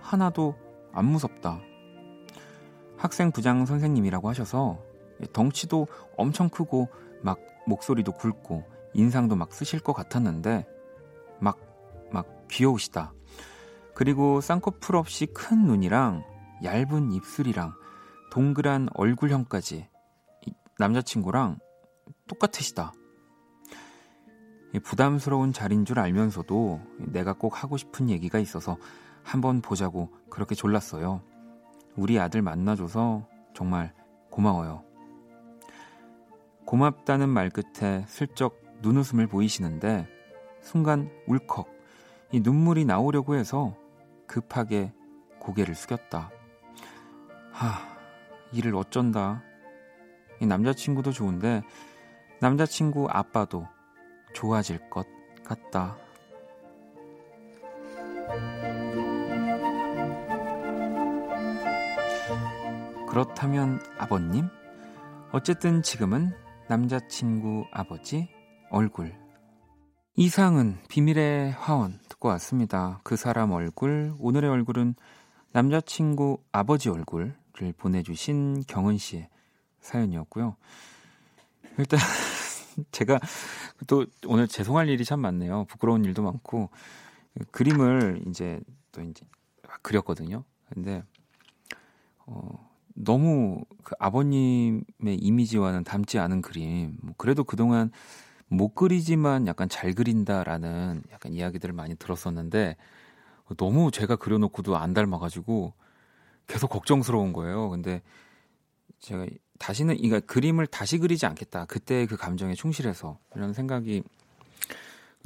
[0.00, 0.56] 하나도
[0.92, 1.60] 안 무섭다.
[2.96, 4.82] 학생 부장 선생님이라고 하셔서
[5.32, 6.88] 덩치도 엄청 크고
[7.22, 10.66] 막 목소리도 굵고 인상도 막 쓰실 것 같았는데
[11.38, 11.58] 막,
[12.10, 13.12] 막 귀여우시다.
[13.94, 16.24] 그리고 쌍꺼풀 없이 큰 눈이랑
[16.64, 17.72] 얇은 입술이랑
[18.32, 19.88] 동그란 얼굴형까지
[20.78, 21.60] 남자친구랑
[22.28, 22.92] 똑같으시다.
[24.84, 28.76] 부담스러운 자리인 줄 알면서도 내가 꼭 하고 싶은 얘기가 있어서
[29.22, 31.22] 한번 보자고 그렇게 졸랐어요.
[31.96, 33.92] 우리 아들 만나줘서 정말
[34.30, 34.84] 고마워요.
[36.64, 40.06] 고맙다는 말 끝에 슬쩍 눈웃음을 보이시는데
[40.60, 41.66] 순간 울컥
[42.30, 43.74] 이 눈물이 나오려고 해서
[44.26, 44.92] 급하게
[45.40, 46.30] 고개를 숙였다.
[47.52, 47.78] 하,
[48.52, 49.42] 일을 어쩐다.
[50.40, 51.62] 이 남자친구도 좋은데
[52.40, 53.66] 남자친구 아빠도
[54.32, 55.06] 좋아질 것
[55.44, 55.96] 같다.
[63.08, 64.48] 그렇다면 아버님?
[65.32, 66.32] 어쨌든 지금은
[66.68, 68.28] 남자친구 아버지
[68.70, 69.14] 얼굴.
[70.14, 73.00] 이상은 비밀의 화원 듣고 왔습니다.
[73.02, 74.94] 그 사람 얼굴, 오늘의 얼굴은
[75.52, 77.34] 남자친구 아버지 얼굴을
[77.76, 79.28] 보내주신 경은 씨의
[79.80, 80.56] 사연이었고요.
[81.78, 82.00] 일단
[82.90, 83.20] 제가
[83.86, 85.64] 또 오늘 죄송할 일이 참 많네요.
[85.68, 86.70] 부끄러운 일도 많고
[87.50, 88.60] 그림을 이제
[88.92, 89.24] 또 이제
[89.82, 90.44] 그렸거든요.
[90.72, 91.02] 근데
[92.26, 96.96] 어 너무 그 아버님의 이미지와는 닮지 않은 그림.
[97.02, 97.90] 뭐 그래도 그동안
[98.48, 102.76] 못 그리지만 약간 잘 그린다라는 약간 이야기들을 많이 들었었는데
[103.56, 105.72] 너무 제가 그려놓고도 안 닮아가지고
[106.46, 107.68] 계속 걱정스러운 거예요.
[107.70, 108.02] 근데
[108.98, 109.26] 제가
[109.58, 111.66] 다시는 그러니까 그림을 다시 그리지 않겠다.
[111.66, 114.02] 그때 그 감정에 충실해서 이런 생각이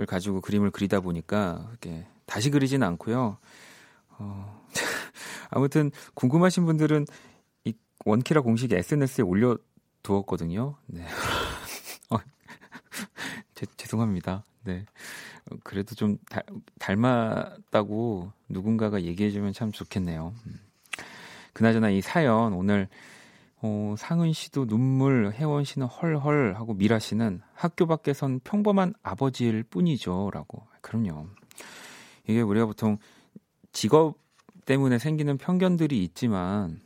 [0.01, 3.37] 을 가지고 그림을 그리다 보니까 이렇게 다시 그리지는 않고요.
[4.19, 4.63] 어,
[5.51, 7.07] 아무튼 궁금하신 분들은
[7.65, 7.75] 이
[8.07, 9.59] 원키라 공식 SNS에 올려
[10.03, 10.77] 두었거든요.
[10.87, 11.07] 네.
[12.09, 12.17] 어,
[13.55, 14.45] 제, 죄송합니다.
[14.65, 14.87] 네.
[15.63, 16.43] 그래도 좀 달,
[16.79, 20.33] 닮았다고 누군가가 얘기해주면 참 좋겠네요.
[20.47, 20.61] 음.
[21.53, 22.89] 그나저나 이 사연 오늘
[23.65, 30.67] 어, 상은 씨도 눈물, 혜원 씨는 헐헐 하고 미라 씨는 학교 밖에선 평범한 아버지일 뿐이죠라고.
[30.81, 31.29] 그럼요.
[32.27, 32.99] 이게 우리가 보통
[33.73, 34.17] 직업
[34.67, 36.81] 때문에 생기는 편견들이 있지만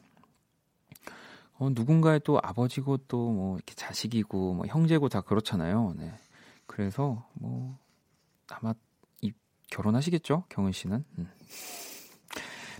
[1.58, 5.94] 어, 누군가의 또 아버지고 또 뭐 이렇게 자식이고 뭐 형제고 다 그렇잖아요.
[5.96, 6.12] 네.
[6.66, 7.78] 그래서 뭐
[8.48, 8.74] 아마
[9.22, 9.32] 이
[9.70, 11.04] 결혼하시겠죠, 경은 씨는.
[11.18, 11.30] 음.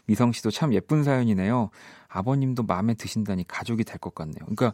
[0.07, 1.71] 미성 씨도 참 예쁜 사연이네요.
[2.17, 4.45] 아버님도 마음에 드신다니 가족이 될 것 같네요.
[4.45, 4.73] 그러니까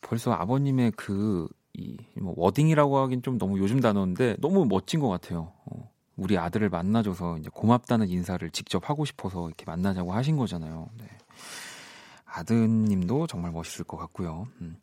[0.00, 5.52] 벌써 아버님의 그, 이, 뭐, 워딩이라고 하긴 좀 너무 요즘 단어인데 너무 멋진 것 같아요.
[5.66, 10.88] 어, 우리 아들을 만나줘서 이제 고맙다는 인사를 직접 하고 싶어서 이렇게 만나자고 하신 거잖아요.
[10.98, 11.06] 네.
[12.26, 14.46] 아드님도 정말 멋있을 것 같고요.
[14.60, 14.76] 음.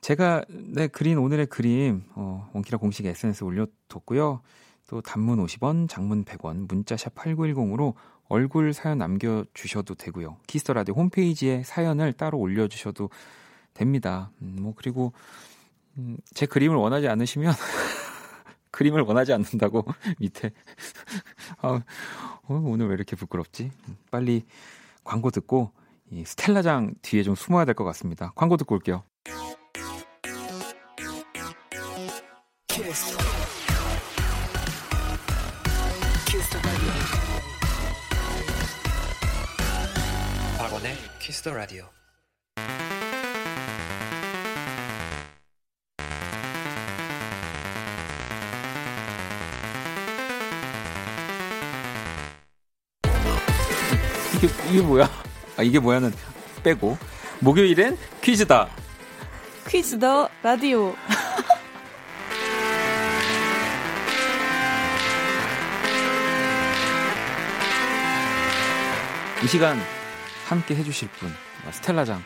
[0.00, 4.40] 제가 네, 그린 오늘의 그림 어, 원키라 공식 SNS에 올려뒀고요.
[4.88, 7.94] 또 단문 50원, 장문 100원, 문자 샵 8910으로
[8.30, 10.38] 얼굴 사연 남겨주셔도 되고요.
[10.46, 13.10] Kiss the 라디오 홈페이지에 사연을 따로 올려주셔도
[13.74, 14.30] 됩니다.
[14.40, 15.12] 음, 뭐 그리고
[15.98, 17.52] 음, 제 그림을 원하지 않으시면
[18.70, 19.84] 그림을 원하지 않는다고
[20.20, 20.52] 밑에
[21.60, 21.82] 아, 어,
[22.48, 23.72] 오늘 왜 이렇게 부끄럽지?
[24.12, 24.44] 빨리
[25.02, 25.72] 광고 듣고
[26.12, 28.32] 이 스텔라장 뒤에 좀 숨어야 될 것 같습니다.
[28.36, 29.02] 광고 듣고 올게요.
[32.68, 33.16] 키스.
[40.80, 41.84] 박원의 키스 더 라디오.
[54.36, 55.08] 이게, 이게 뭐야?
[55.56, 56.12] 아, 이게 뭐야는
[56.62, 56.96] 빼고.
[57.40, 58.68] 목요일엔 퀴즈다.
[59.68, 60.94] 퀴즈 더 라디오.
[69.42, 69.78] 이 시간
[70.50, 71.28] 함께 해주실 분,
[71.70, 72.18] 스텔라장.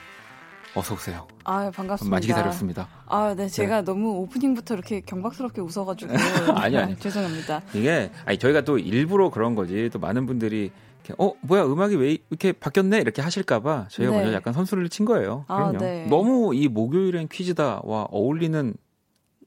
[0.74, 1.28] 어서 오세요.
[1.44, 2.10] 아 반갑습니다.
[2.10, 2.88] 많이 기다렸습니다.
[3.04, 3.84] 아, 네, 제가 네.
[3.84, 6.14] 너무 오프닝부터 이렇게 경박스럽게 웃어가지고
[6.56, 7.60] 아니 아니 죄송합니다.
[7.74, 9.90] 이게 아니 저희가 또 일부러 그런 거지.
[9.92, 10.72] 또 많은 분들이
[11.18, 14.18] 어 뭐야 음악이 왜 이렇게 바뀌었네 이렇게 하실까봐 저희가 네.
[14.22, 15.44] 먼저 약간 선수를 친 거예요.
[15.46, 15.78] 아, 그럼요.
[15.80, 16.06] 네.
[16.06, 18.72] 너무 이 목요일엔 퀴즈다와 어울리는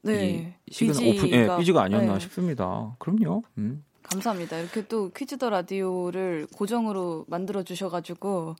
[0.04, 0.56] 네.
[0.66, 2.20] 이 시간 오픈 예, 퀴즈가 아니었나 네.
[2.20, 2.94] 싶습니다.
[3.00, 3.42] 그럼요.
[3.58, 3.82] 음.
[4.10, 4.58] 감사합니다.
[4.58, 8.56] 이렇게 또 퀴즈더 라디오를 고정으로 만들어 주셔가지고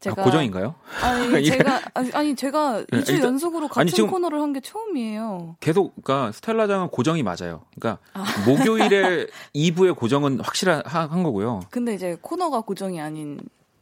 [0.00, 0.74] 제가 아, 고정인가요?
[1.02, 5.56] 아니 제가 아니, 아니 제가 2주 일단, 연속으로 같은 코너를 한 게 처음이에요.
[5.60, 7.64] 계속 그러니까 스텔라장은 고정이 맞아요.
[7.78, 8.24] 그러니까 아.
[8.46, 11.60] 목요일에 2부의 고정은 확실한 한 거고요.
[11.70, 13.38] 근데 이제 코너가 고정이 아닌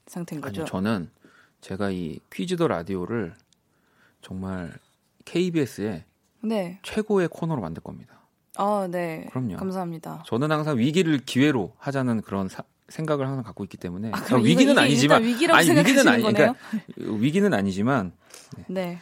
[0.07, 0.63] 상태인 거죠.
[0.63, 1.11] 아니, 저는
[1.61, 3.35] 제가 이 퀴즈더 라디오를
[4.23, 4.73] 정말
[5.25, 6.05] KBS의
[6.43, 6.79] 네.
[6.83, 8.18] 최고의 코너로 만들 겁니다.
[8.59, 9.27] 아, 네.
[9.31, 9.57] 그럼요.
[9.57, 10.25] 감사합니다.
[10.27, 14.81] 저는 항상 위기를 기회로 하자는 그런 사, 생각을 항상 갖고 있기 때문에 아, 위기는 이게,
[14.81, 15.17] 아니지만
[15.53, 16.55] 아니 위기는 아니 그러니까
[16.97, 18.13] 위기는 아니지만
[18.57, 18.65] 네.
[18.69, 18.99] 네.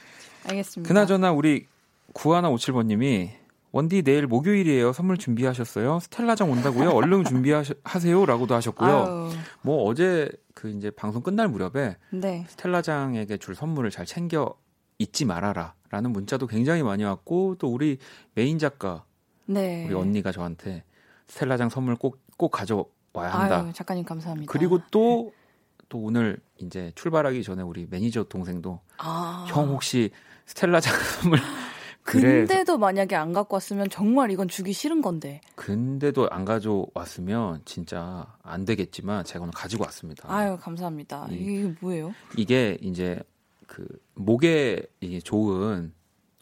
[0.47, 0.87] 알겠습니다.
[0.87, 1.67] 그나저나 우리
[2.13, 3.31] 구하나 오칠번님이
[3.73, 4.93] 원디 내일 목요일이에요.
[4.93, 6.01] 선물 준비하셨어요?
[6.01, 6.91] 스텔라장 온다고요?
[6.91, 8.91] 얼른 준비하세요라고도 하셨고요.
[8.91, 9.31] 아유.
[9.63, 12.45] 뭐 어제 그 이제 방송 끝날 무렵에 네.
[12.49, 14.55] 스텔라장에게 줄 선물을 잘 챙겨
[14.99, 17.99] 잊지 말아라라는 문자도 굉장히 많이 왔고 또 우리
[18.35, 19.05] 메인 작가
[19.47, 19.87] 네.
[19.87, 20.85] 우리 언니가 저한테
[21.29, 23.61] 스텔라장 선물 꼭 꼭 가져 와야 한다.
[23.63, 24.53] 아유, 작가님 감사합니다.
[24.53, 25.85] 그리고 또, 네.
[25.89, 29.47] 또 오늘 이제 출발하기 전에 우리 매니저 동생도 아.
[29.49, 30.11] 형 혹시
[30.47, 31.39] 스텔라 작품을
[32.03, 32.47] 그래.
[32.47, 35.41] 근데도 만약에 안 갖고 왔으면 정말 이건 주기 싫은 건데.
[35.57, 40.33] 근데도 안 가져왔으면 진짜 안 되겠지만 제가 오늘 가지고 왔습니다.
[40.33, 41.27] 아유 감사합니다.
[41.31, 42.13] 이, 이게 뭐예요?
[42.37, 43.21] 이게 이제
[43.67, 44.83] 그 목에
[45.25, 45.93] 좋은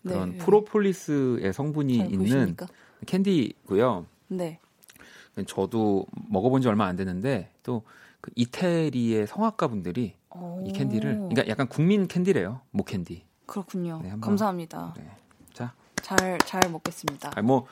[0.02, 0.38] 그런 네.
[0.38, 2.66] 프로폴리스의 성분이 있는 보이십니까?
[3.04, 4.06] 캔디고요.
[4.28, 4.58] 네.
[5.46, 7.82] 저도 먹어본 지 얼마 안 됐는데 또
[8.24, 10.14] 그 이태리의 성악가 분들이
[10.64, 13.22] 이 캔디를 그러니까 약간 국민 캔디래요 목 캔디.
[13.44, 14.00] 그렇군요.
[14.02, 14.94] 네, 감사합니다.
[14.96, 15.06] 네.
[15.52, 17.32] 자, 잘 잘 먹겠습니다.
[17.36, 17.66] 아니, 뭐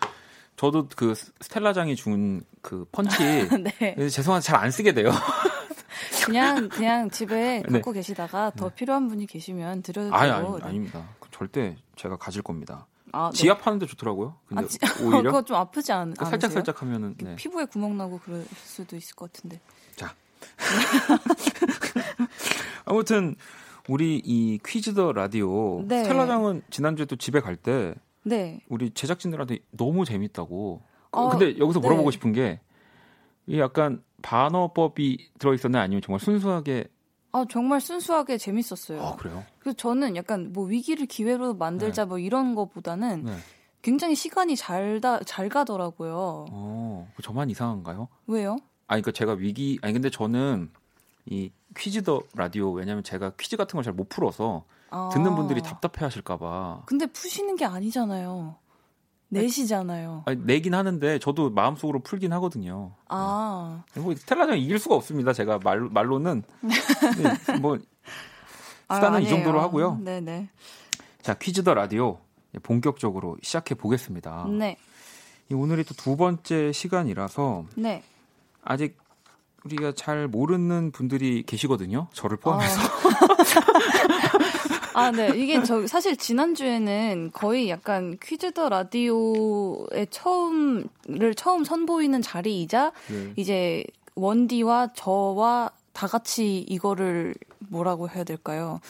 [0.56, 3.18] 저도 그 스텔라장이 준 그 펀치
[3.80, 4.08] 네.
[4.10, 5.08] 죄송한데 잘 안 쓰게 돼요.
[6.26, 7.72] 그냥 그냥 집에 네.
[7.72, 8.00] 갖고 네.
[8.00, 8.74] 계시다가 더 네.
[8.74, 11.08] 필요한 분이 계시면 드려도 아니, 아니, 아닙니다.
[11.30, 12.86] 절대 제가 가질 겁니다.
[13.12, 13.38] 아, 네.
[13.38, 14.37] 지압하는 데 좋더라고요.
[14.46, 17.37] 근데 아, 지, 오히려 그거 좀 아프지 않, 그 살짝 살짝 하면은 네.
[17.37, 19.61] 피부에 구멍 나고 그럴 수도 있을 것 같은데.
[19.96, 20.14] 자.
[22.85, 23.37] 아무튼
[23.88, 26.03] 우리 이 퀴즈 더 라디오 네.
[26.05, 27.94] 스텔라장은 지난주에 또 집에 갈때
[28.25, 28.61] 네.
[28.68, 30.83] 우리 제작진들한테 너무 재밌다고.
[31.12, 31.87] 어, 근데 여기서 네.
[31.87, 32.61] 물어보고 싶은 게
[33.46, 35.83] 이 약간 반어법이 들어 있었나요?
[35.83, 36.87] 아니면 정말 순수하게
[37.32, 39.02] 아 정말 순수하게 재밌었어요.
[39.02, 39.42] 아 그래요?
[39.58, 42.08] 그래서 저는 약간 뭐 위기를 기회로 만들자 네.
[42.08, 43.36] 뭐 이런 거보다는 네.
[43.80, 46.46] 굉장히 시간이 잘다 잘 가더라고요.
[46.50, 48.08] 어, 저만 이상한가요?
[48.26, 48.56] 왜요?
[48.86, 50.70] 아니 그러니까 제가 위기 아니 근데 저는
[51.26, 55.08] 이 퀴즈 더 라디오 왜냐면 제가 퀴즈 같은 걸 잘 못 풀어서 아.
[55.12, 56.83] 듣는 분들이 답답해 하실까 봐.
[56.85, 58.56] 근데 푸시는 게 아니잖아요.
[59.33, 60.22] 내시잖아요.
[60.26, 62.92] 아니, 내긴 하는데 저도 마음속으로 풀긴 하거든요.
[63.08, 63.83] 아.
[63.94, 64.00] 네.
[64.00, 65.33] 뭐 스텔라장 이길 수가 없습니다.
[65.33, 67.78] 제가 말, 말로는 네, 뭐
[68.92, 69.98] 수단은 아, 이 정도로 하고요.
[70.02, 70.48] 네네.
[71.22, 72.18] 자 퀴즈 더 라디오
[72.62, 74.46] 본격적으로 시작해 보겠습니다.
[74.50, 74.76] 네.
[75.52, 78.02] 오늘이 또 두 번째 시간이라서 네.
[78.62, 78.98] 아직
[79.64, 82.08] 우리가 잘 모르는 분들이 계시거든요.
[82.12, 82.80] 저를 포함해서.
[82.80, 82.88] 아.
[84.94, 85.32] 아, 네.
[85.36, 93.32] 이게 저 사실 지난주에는 거의 약간 퀴즈 더 라디오의 처음을 처음 선보이는 자리이자 네.
[93.36, 93.84] 이제
[94.14, 97.34] 원디와 저와 다 같이 이거를
[97.68, 98.80] 뭐라고 해야 될까요?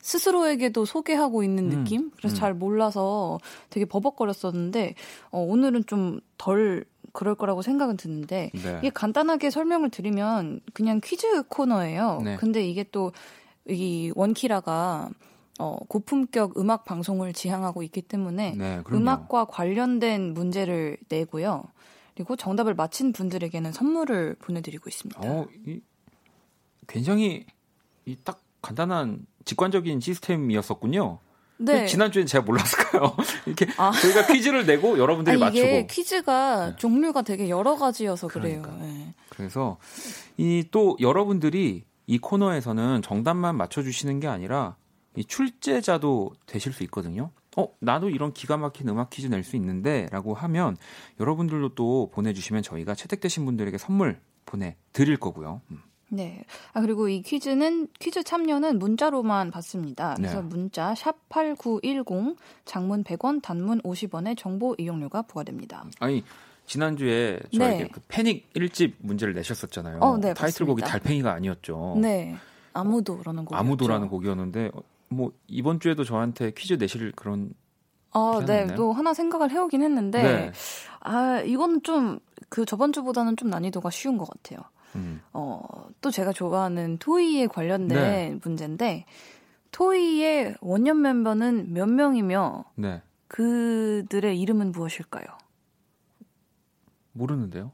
[0.00, 2.10] 스스로에게도 소개하고 있는 음, 느낌?
[2.16, 2.38] 그래서 음.
[2.38, 3.38] 잘 몰라서
[3.70, 4.94] 되게 버벅거렸었는데,
[5.30, 8.78] 어, 오늘은 좀 덜 그럴 거라고 생각은 드는데, 네.
[8.78, 12.20] 이게 간단하게 설명을 드리면 그냥 퀴즈 코너예요.
[12.24, 12.36] 네.
[12.36, 13.12] 근데 이게 또,
[13.68, 15.10] 이 원키라가
[15.62, 21.64] 어, 고품격 음악 방송을 지향하고 있기 때문에 네, 음악과 관련된 문제를 내고요.
[22.14, 25.20] 그리고 정답을 맞힌 분들에게는 선물을 보내드리고 있습니다.
[25.24, 25.80] 어, 이,
[26.86, 27.46] 굉장히
[28.06, 31.18] 이 딱 간단한 직관적인 시스템이었었군요.
[31.58, 31.86] 네.
[31.86, 33.16] 지난주엔 제가 몰랐을까요?
[33.46, 33.92] 이렇게 아.
[33.92, 35.86] 저희가 퀴즈를 내고 여러분들이 아, 이게 맞추고.
[35.88, 36.76] 퀴즈가 네.
[36.76, 38.70] 종류가 되게 여러 가지여서 그러니까.
[38.72, 38.82] 그래요.
[38.82, 39.14] 네.
[39.30, 39.78] 그래서
[40.36, 44.76] 이 또 여러분들이 이 코너에서는 정답만 맞춰주시는 게 아니라
[45.16, 47.30] 이 출제자도 되실 수 있거든요.
[47.56, 50.76] 어, 나도 이런 기가 막힌 음악 퀴즈 낼 수 있는데 라고 하면
[51.20, 55.60] 여러분들도 또 보내주시면 저희가 채택되신 분들에게 선물 보내드릴 거고요.
[55.70, 55.82] 음.
[56.08, 56.44] 네.
[56.74, 60.14] 아, 그리고 이 퀴즈는, 퀴즈 참여는 문자로만 받습니다.
[60.16, 60.46] 그래서 네.
[60.46, 62.36] 문자, 샵8910,
[62.66, 65.86] 장문 100원, 단문 50원의 정보 이용료가 부과됩니다.
[66.00, 66.22] 아니,
[66.66, 67.88] 지난주에 저에게 네.
[67.90, 70.00] 그 패닉 1집 문제를 내셨었잖아요.
[70.00, 71.96] 어, 네, 타이틀곡이 달팽이가 아니었죠.
[72.00, 72.36] 네.
[72.74, 73.56] 아무도라는 곡.
[73.58, 74.70] 아무도라는 곡이었는데,
[75.12, 77.52] 뭐, 이번 주에도 저한테 퀴즈 내실 그런.
[78.12, 78.74] 아, 네.
[78.74, 80.52] 또 하나 생각을 해오긴 했는데, 네.
[81.00, 84.60] 아, 이거는 좀, 그 저번 주보다는 좀 난이도가 쉬운 것 같아요.
[84.96, 85.22] 음.
[85.32, 85.60] 어,
[86.02, 88.38] 또 제가 좋아하는 토이에 관련된 네.
[88.44, 89.06] 문제인데
[89.70, 93.00] 토이의 원년 멤버는 몇 명이며 네.
[93.28, 95.24] 그들의 이름은 무엇일까요?
[97.12, 97.72] 모르는데요.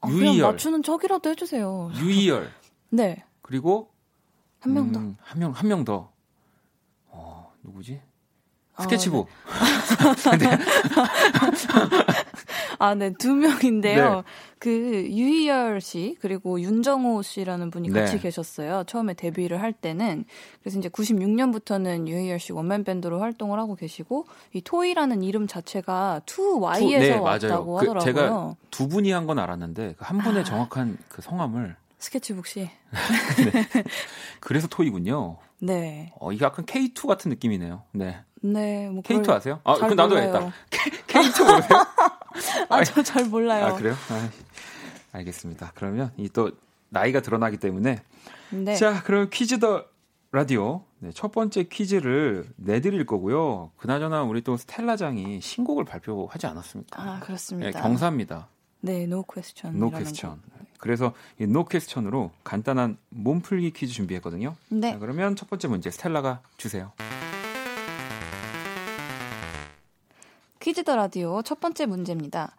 [0.00, 0.32] 아, 유이열.
[0.36, 1.90] 그냥 맞추는 척이라도 해주세요.
[2.00, 2.50] 유이열.
[2.90, 3.24] 네.
[3.42, 3.90] 그리고
[4.60, 5.00] 한 명 더.
[5.00, 6.11] 음, 한 명, 한 명 더.
[7.64, 8.00] 어, 누구지?
[8.80, 9.28] 스케치북.
[10.30, 10.46] 아, 네.
[12.78, 14.16] 아, 네, 두 명인데요.
[14.16, 14.22] 네.
[14.58, 18.00] 그 유희열 씨 그리고 윤정호 씨라는 분이 네.
[18.00, 18.84] 같이 계셨어요.
[18.86, 20.24] 처음에 데뷔를 할 때는
[20.62, 26.98] 그래서 이제 96년부터는 유희열 씨 원맨 밴드로 활동을 하고 계시고 이 토이라는 이름 자체가 2Y에서
[26.98, 28.00] 네, 왔다고 그, 하더라고요.
[28.04, 30.44] 제가 두 분이 한 건 알았는데 그 한 분의 아.
[30.44, 32.68] 정확한 그 성함을 스케치북 씨.
[33.52, 33.68] 네.
[34.40, 35.36] 그래서 토이군요.
[35.66, 36.12] 네.
[36.18, 37.82] 어, 이게 약간 K2 같은 느낌이네요.
[37.92, 38.20] 네.
[38.42, 39.60] 네, 뭐 K2 아세요?
[39.64, 40.52] 아, 그럼 나도 알겠다.
[41.06, 41.86] K, 2 모르세요?
[42.68, 43.66] 아, 저 잘 몰라요.
[43.66, 43.94] 아, 그래요?
[44.10, 44.28] 아,
[45.12, 45.72] 알겠습니다.
[45.74, 46.50] 그러면 이 또
[46.88, 48.02] 나이가 드러나기 때문에
[48.50, 48.74] 네.
[48.76, 49.84] 자, 그럼 퀴즈 더
[50.32, 53.70] 라디오 네, 첫 번째 퀴즈를 내드릴 거고요.
[53.76, 57.02] 그나저나 우리 또 스텔라장이 신곡을 발표하지 않았습니까?
[57.02, 57.70] 아, 그렇습니다.
[57.70, 58.48] 네, 경사입니다.
[58.80, 59.78] 네, No Question.
[59.78, 60.42] No Question.
[60.82, 64.56] 그래서 이 No Question으로 간단한 몸풀기 퀴즈 준비했거든요.
[64.68, 64.90] 네.
[64.90, 66.90] 자, 그러면 첫 번째 문제 스텔라가 주세요.
[70.58, 72.56] 퀴즈 더 라디오 첫 번째 문제입니다.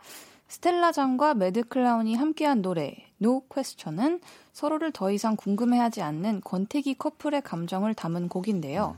[0.47, 4.21] 스텔라장과 매드클라운이 함께한 노래 No Question은
[4.53, 8.95] 서로를 더 이상 궁금해하지 않는 권태기 커플의 감정을 담은 곡인데요.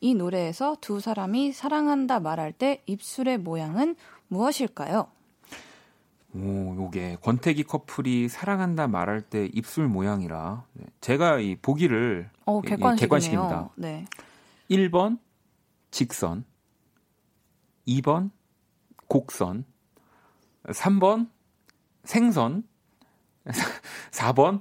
[0.00, 3.96] 이 노래에서 두 사람이 사랑한다 말할 때 입술의 모양은
[4.28, 5.08] 무엇일까요?
[6.34, 10.86] 오, 요게 권태기 커플이 사랑한다 말할 때 입술 모양이라 네.
[11.00, 12.96] 제가 이 보기를 어, 객관식이네요.
[12.96, 13.70] 객관식입니다.
[13.76, 14.06] 네.
[14.70, 15.18] 1번
[15.90, 16.44] 직선
[17.86, 18.30] 2번
[19.08, 19.64] 곡선,
[20.64, 21.28] 3번
[22.04, 22.64] 생선,
[24.10, 24.60] 4번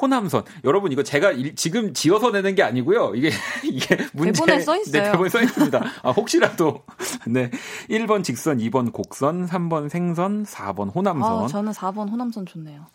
[0.00, 0.44] 호남선.
[0.64, 3.14] 여러분 이거 제가 일, 지금 지어서 내는 게 아니고요.
[3.14, 3.30] 이게
[3.64, 5.02] 이게 문제 대본에 써 있어요.
[5.02, 5.84] 네, 대본에 써 있습니다.
[6.02, 6.84] 아, 혹시라도
[7.28, 7.50] 네.
[7.90, 11.44] 1번 직선, 2번 곡선, 3번 생선, 4번 호남선.
[11.44, 12.86] 아, 저는 4번 호남선 좋네요.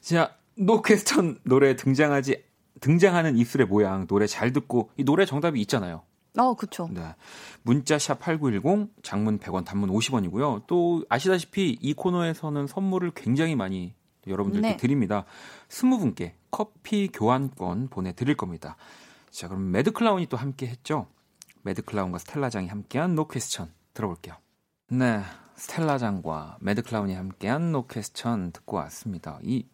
[0.00, 2.42] 자, No Question 노래 등장하지
[2.80, 6.02] 등장하는 입술의 모양 노래 잘 듣고 이 노래 정답이 있잖아요.
[6.38, 6.88] 어, 그쵸.
[6.92, 7.00] 네.
[7.62, 10.66] 문자 샵8910 장문 100원 단문 50원이고요.
[10.66, 13.94] 또 아시다시피 이 코너에서는 선물을 굉장히 많이
[14.26, 14.76] 여러분들께 네.
[14.76, 15.24] 드립니다.
[15.68, 18.76] 20분께 커피 교환권 보내 드릴 겁니다.
[19.30, 21.06] 자, 그럼 매드클라운이 또 함께 했죠.
[21.62, 24.36] 매드클라운과 스텔라장이 함께한 No Question 들어볼게요.
[24.88, 25.20] 네.
[25.56, 29.38] 스텔라장과 매드클라운이 함께한 No Question 듣고 왔습니다.
[29.42, 29.66] 이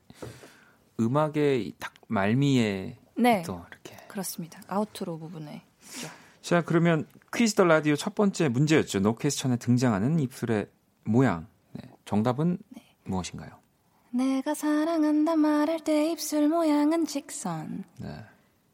[0.99, 3.43] 음악의 딱 말미에 네.
[3.43, 4.61] 또 이렇게 그렇습니다.
[4.69, 5.65] outro 부분에
[6.41, 9.01] 자, 그러면 퀴즈 더 라디오 첫 번째 문제였죠.
[9.01, 10.67] No Question에 등장하는 입술의
[11.05, 11.47] 모양.
[11.73, 12.83] 네, 정답은 네.
[13.05, 13.62] 무엇인가요?
[14.13, 17.85] 내가 사랑한다 말할 때 입술 모양은 직선.
[17.99, 18.09] 네.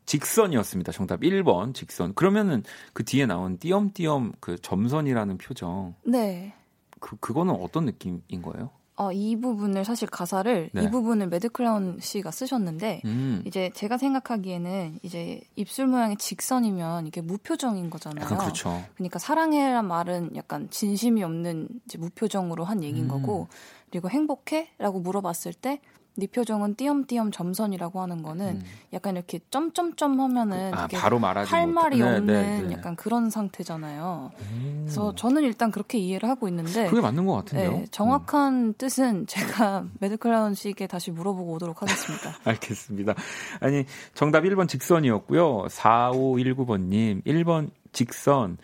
[0.06, 0.90] 직선이었습니다.
[0.92, 2.14] 정답 1번 직선.
[2.14, 2.62] 그러면은
[2.92, 5.94] 그 뒤에 나온 띄엄띄엄 그 점선이라는 표정.
[6.04, 6.54] 네.
[6.98, 8.70] 그 그거는 어떤 느낌인 거예요?
[8.96, 10.82] 어, 이 부분을 사실 가사를 네.
[10.82, 13.42] 이 부분을 매드클라운 씨가 쓰셨는데 음.
[13.46, 18.26] 이제 제가 생각하기에는 이제 입술 모양이 직선이면 이게 무표정인 거잖아요.
[18.26, 18.82] 그렇죠.
[18.96, 23.08] 그러니까 사랑해란 말은 약간 진심이 없는 이제 무표정으로 한 얘기인 음.
[23.08, 23.46] 거고
[23.90, 25.80] 그리고 행복해 라고 물어봤을 때
[26.18, 28.62] 네 표정은 띄엄띄엄 점선이라고 하는 거는 음.
[28.92, 32.72] 약간 이렇게 점점점 하면은 아, 바로 말하지 할 말이 네, 없는 네, 네.
[32.72, 34.32] 약간 그런 상태잖아요.
[34.36, 34.80] 음.
[34.82, 37.70] 그래서 저는 일단 그렇게 이해를 하고 있는데 그게 맞는 것 같은데요.
[37.70, 38.74] 네, 정확한 음.
[38.76, 42.36] 뜻은 제가 매드클라운 씨에게 다시 물어보고 오도록 하겠습니다.
[42.42, 43.14] 알겠습니다.
[43.60, 43.84] 아니
[44.14, 45.66] 정답 1번 직선이었고요.
[45.68, 48.58] 4519번님 1번 직선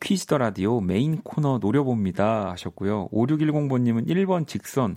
[0.00, 3.08] 퀴즈 더 라디오 메인 코너 노려봅니다 하셨고요.
[3.08, 4.96] 5610번님은 1번 직선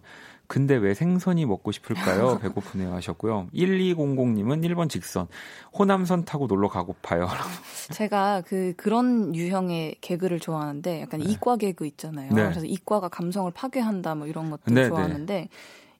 [0.49, 2.39] 근데 왜 생선이 먹고 싶을까요?
[2.41, 3.49] 배고프네요 하셨고요.
[3.53, 5.27] 1200님은 1번 직선.
[5.77, 7.27] 호남선 타고 놀러 가고파요.
[7.93, 11.31] 제가 그 그런 유형의 개그를 좋아하는데 약간 네.
[11.31, 12.33] 이과 개그 있잖아요.
[12.33, 12.49] 네.
[12.49, 15.49] 그래서 이과가 감성을 파괴한다 뭐 이런 것들 네, 네, 좋아하는데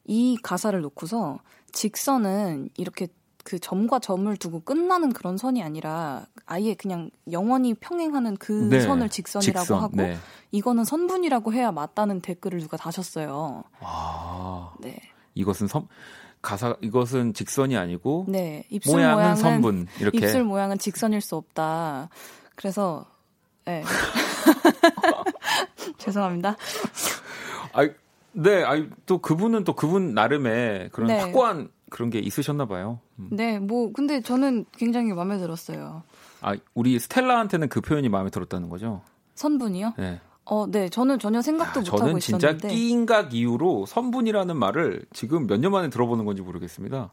[0.06, 1.38] 이 가사를 놓고서
[1.72, 3.08] 직선은 이렇게
[3.50, 8.80] 그 점과 점을 두고 끝나는 그런 선이 아니라 아예 그냥 영원히 평행하는 그 네.
[8.80, 10.18] 선을 직선이라고 직선, 하고 네.
[10.52, 13.64] 이거는 선분이라고 해야 맞다는 댓글을 누가 다셨어요.
[13.80, 14.72] 아.
[14.80, 15.00] 네.
[15.34, 15.88] 이것은 선
[16.44, 18.66] 가사 이것은 직선이 아니고 네.
[18.70, 22.10] 입술 모양은, 모양은 선분 이렇게 입술 모양은 직선일 수 없다.
[22.54, 23.08] 그래서
[23.66, 23.84] 네.
[25.98, 26.56] 죄송합니다.
[27.74, 27.90] 아,
[28.34, 31.20] 네, 아, 또 그분은 또 그분 나름의 그런 네.
[31.20, 33.00] 확고한 그런 게 있으셨나 봐요.
[33.20, 33.30] 음.
[33.32, 36.04] 네, 뭐 근데 저는 굉장히 마음에 들었어요.
[36.42, 39.02] 아, 우리 스텔라한테는 그 표현이 마음에 들었다는 거죠?
[39.36, 39.94] 선분이요?
[39.98, 40.20] 네.
[40.46, 40.90] 어, 네.
[40.90, 42.48] 저는 전혀 생각도 아, 못 하고 있었는데.
[42.48, 47.12] 저는 진짜 끼인각 이후로 선분이라는 말을 지금 몇 년 만에 들어보는 건지 모르겠습니다.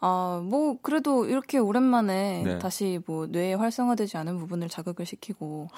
[0.00, 2.58] 아, 뭐 그래도 이렇게 오랜만에 네.
[2.58, 5.68] 다시 뭐 뇌에 활성화되지 않은 부분을 자극을 시키고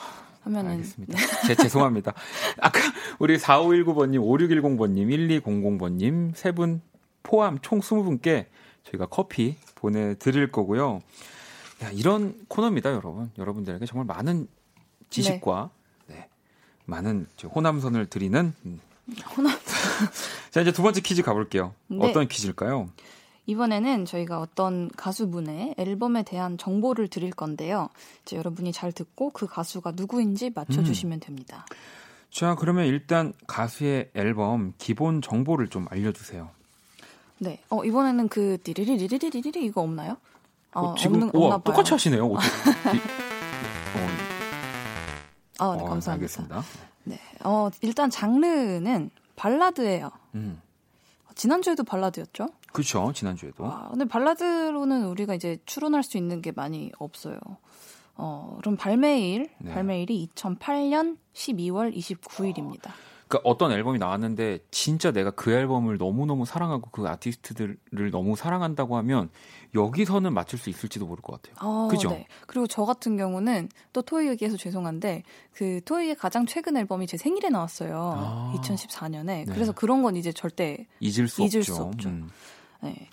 [0.43, 1.17] 하면은 알겠습니다.
[1.17, 1.47] 네.
[1.47, 2.13] 제, 죄송합니다.
[2.61, 2.81] 아까
[3.21, 6.83] 우리 4519번 님, 5610번 님, 1200번 님 세 분
[7.29, 8.47] 포함 총 20분께
[8.85, 11.03] 저희가 커피 보내드릴 거고요.
[11.83, 13.31] 야, 이런 코너입니다, 여러분.
[13.37, 14.49] 여러분들에게 정말 많은
[15.11, 15.71] 지식과
[16.07, 16.15] 네.
[16.15, 16.29] 네,
[16.87, 18.81] 많은 호남선을 드리는 음.
[19.37, 19.61] 호남선.
[20.51, 21.75] 자, 이제 두 번째 퀴즈 가볼게요.
[21.89, 22.09] 네.
[22.09, 22.89] 어떤 퀴즈일까요?
[23.45, 27.91] 이번에는 저희가 어떤 가수분의 앨범에 대한 정보를 드릴 건데요.
[28.23, 31.21] 이제 여러분이 잘 듣고 그 가수가 누구인지 맞춰주시면 음.
[31.21, 31.67] 됩니다.
[32.31, 36.58] 자, 그러면 일단 가수의 앨범 기본 정보를 좀 알려주세요.
[37.39, 37.61] 네.
[37.71, 40.17] 어, 이번에는 그 띠리리리리리리 이거 없나요?
[40.73, 42.27] 어, 어, 지금 없는, 우와, 똑같이 하시네요.
[42.27, 42.37] 어,
[45.61, 46.13] 아, 네, 어, 감사합니다.
[46.13, 46.63] 알겠습니다.
[47.05, 47.19] 네.
[47.45, 50.11] 어, 일단 장르는 발라드예요.
[50.35, 50.61] 음.
[51.35, 52.49] 지난주에도 발라드였죠?
[52.73, 53.13] 그렇죠.
[53.15, 53.65] 지난주에도.
[53.67, 57.39] 아, 근데 발라드로는 우리가 이제 추론할 수 있는 게 많이 없어요.
[58.17, 59.73] 어, 그럼 발매일, 네.
[59.73, 62.91] 발매일이 2008년 12월 29일입니다.
[63.29, 69.29] 그러니까 어떤 앨범이 나왔는데 진짜 내가 그 앨범을 너무너무 사랑하고 그 아티스트들을 너무 사랑한다고 하면
[69.75, 71.57] 여기서는 맞출 수 있을지도 모를 것 같아요.
[71.61, 72.09] 어, 그죠?
[72.09, 72.27] 네.
[72.47, 77.51] 그리고 저 같은 경우는 또 토이 얘기해서 죄송한데 그 토이의 가장 최근 앨범이 제 생일에
[77.51, 78.13] 나왔어요.
[78.17, 79.25] 아, 2014년에.
[79.25, 79.45] 네.
[79.47, 81.75] 그래서 그런 건 이제 절대 잊을 수 잊을 없죠.
[81.75, 82.09] 수 없죠.
[82.09, 82.31] 음.
[82.83, 83.09] 네.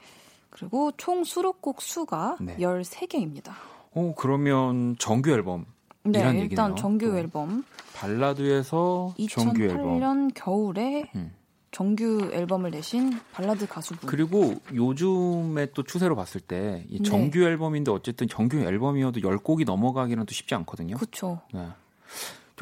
[0.50, 2.56] 그리고 총 수록곡 수가 네.
[2.58, 3.52] 13개입니다.
[3.94, 5.66] 어, 그러면 정규 앨범
[6.06, 6.76] 네, 일단 얘기네요.
[6.76, 7.18] 정규 또.
[7.18, 7.66] 앨범.
[7.94, 10.00] 발라드에서 정규 앨범.
[10.00, 11.34] 2008년 겨울에 음.
[11.72, 14.08] 정규 앨범을 내신 발라드 가수분.
[14.08, 17.04] 그리고 요즘에 또 추세로 봤을 때이 네.
[17.04, 17.48] 정규 네.
[17.48, 20.96] 앨범인데 어쨌든 정규 앨범이어도 10곡이 넘어가기는 또 쉽지 않거든요.
[20.96, 21.42] 그렇죠.
[21.54, 21.68] 네.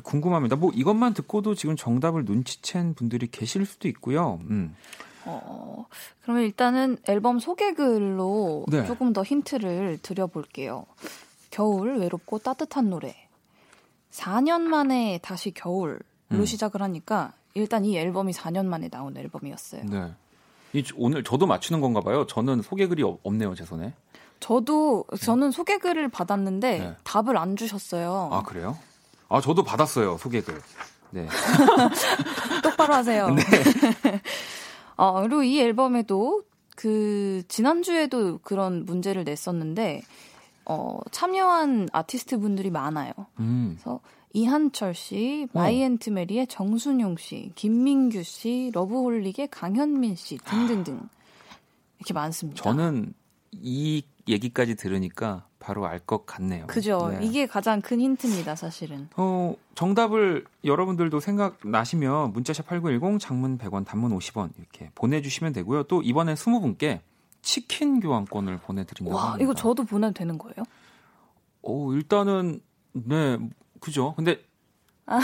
[0.01, 0.55] 궁금합니다.
[0.55, 4.39] 뭐 이것만 듣고도 지금 정답을 눈치챈 분들이 계실 수도 있고요.
[4.49, 4.75] 음.
[5.25, 5.85] 어,
[6.23, 8.85] 그러면 일단은 앨범 소개글로 네.
[8.85, 10.85] 조금 더 힌트를 드려볼게요.
[11.51, 13.15] 겨울 외롭고 따뜻한 노래.
[14.13, 15.97] 4년 만에 다시 겨울로
[16.31, 16.45] 음.
[16.45, 19.83] 시작을 하니까 일단 이 앨범이 4년 만에 나온 앨범이었어요.
[19.85, 20.13] 네.
[20.73, 22.25] 이 오늘 저도 맞추는 건가 봐요.
[22.27, 23.93] 저는 소개글이 없네요, 제 손에.
[24.39, 26.95] 저도 저는 소개글을 받았는데 네.
[27.03, 28.29] 답을 안 주셨어요.
[28.31, 28.77] 아 그래요?
[29.29, 30.61] 아 저도 받았어요 소개글.
[31.11, 31.27] 네.
[32.61, 33.29] 똑바로 하세요.
[33.29, 33.43] 네.
[34.97, 36.43] 어, 그리고 이 앨범에도
[36.75, 40.01] 그 지난주에도 그런 문제를 냈었는데
[40.65, 43.13] 어, 참여한 아티스트 분들이 많아요.
[43.39, 43.75] 음.
[43.75, 43.99] 그래서
[44.33, 45.59] 이한철 씨, 어.
[45.59, 50.99] 마이앤트 메리의 정순용 씨, 김민규 씨, 러브홀릭의 강현민 씨 등등등
[51.99, 52.63] 이렇게 많습니다.
[52.63, 53.13] 저는
[53.51, 56.67] 이 얘기까지 들으니까 바로 알 것 같네요.
[56.67, 57.09] 그죠.
[57.09, 57.25] 네.
[57.25, 59.07] 이게 가장 큰 힌트입니다, 사실은.
[59.15, 65.83] 어, 정답을 여러분들도 생각나시면 문자샵 8910 장문 100원, 단문 50원 이렇게 보내주시면 되고요.
[65.83, 66.99] 또 이번에 20분께
[67.43, 69.43] 치킨 교환권을 보내드린다고 와, 합니다.
[69.43, 70.63] 이거 저도 보내도 되는 거예요?
[71.61, 72.61] 어, 일단은
[72.93, 73.37] 네,
[73.79, 74.15] 그죠.
[74.15, 74.41] 근데
[75.05, 75.19] 아.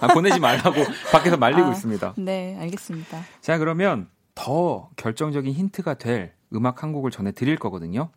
[0.00, 0.74] 아, 보내지 말라고
[1.12, 2.14] 밖에서 말리고 아, 있습니다.
[2.16, 3.20] 네, 알겠습니다.
[3.40, 8.08] 자, 그러면 더 결정적인 힌트가 될 음악 한 곡을 전해 드릴 거거든요.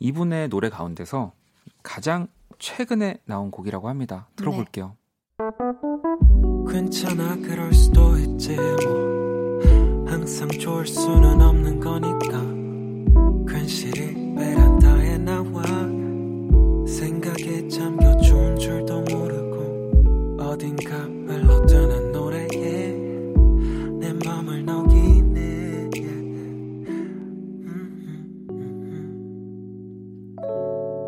[0.00, 1.32] 이분의 노래 가운데서
[1.82, 2.26] 가장
[2.58, 4.28] 최근에 나온 곡이라고 합니다.
[4.36, 4.96] 들어볼게요.
[5.38, 5.44] 네.
[6.72, 10.04] 괜찮아, 그럴 수도 있지, 뭐.
[10.06, 12.57] 항상 좋을 수는 없는 거니까.
[13.48, 15.62] 괜시리 베란다에 나와
[16.86, 22.92] 생각에 잠겨 좋은 줄도 모르고 어딘가 흘러드는 노래에
[23.98, 25.90] 내 맘을 녹이네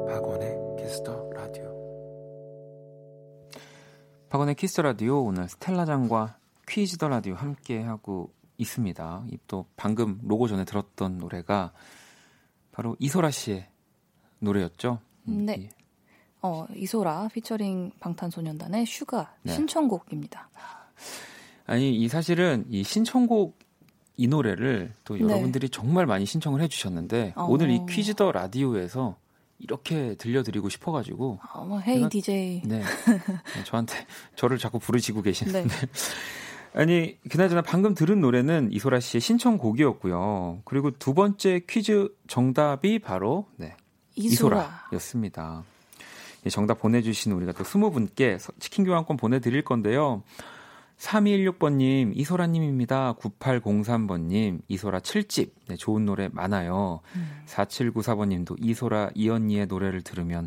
[0.09, 1.65] 박원의 키스 더 라디오
[4.31, 9.25] 박원의 키스 더 라디오 오늘 스텔라 장과 퀴즈 더 라디오 함께 하고 있습니다.
[9.47, 11.73] 또 방금 로고 전에 들었던 노래가
[12.81, 13.67] 바로 이소라 씨의
[14.39, 15.01] 노래였죠.
[15.29, 15.69] 음, 네.
[16.41, 19.53] 어, 이소라 피처링 방탄소년단의 슈가 네.
[19.53, 20.49] 신청곡입니다.
[21.67, 23.59] 아니, 이 사실은 이 신청곡
[24.17, 25.21] 이 노래를 또 네.
[25.21, 27.45] 여러분들이 정말 많이 신청을 해 주셨는데 어.
[27.51, 29.19] 오늘 이 퀴즈 더 라디오에서
[29.59, 31.39] 이렇게 들려드리고 싶어가지고.
[31.53, 32.63] 어, 뭐, Hey DJ.
[32.65, 32.83] 네.
[33.67, 34.07] 저한테
[34.37, 35.65] 저를 자꾸 부르시고 계시는데.
[35.65, 35.87] 네.
[36.73, 40.63] 아니 그나저나 방금 들은 노래는 이소라 씨의 신청곡이었고요.
[40.65, 43.75] 그리고 두 번째 퀴즈 정답이 바로 네,
[44.15, 44.85] 이소라.
[44.91, 45.65] 이소라였습니다.
[46.47, 50.23] 예, 정답 보내주신 우리가 또 스무 분께 치킨 교환권 보내드릴 건데요.
[50.99, 53.15] 3216번님, 이소라님입니다.
[53.15, 55.51] 9803번님, 이소라 7집.
[55.69, 57.01] 네, 좋은 노래 많아요.
[57.17, 57.43] 음.
[57.47, 60.47] 4794번님도 이소라 이언니의 노래를 들으면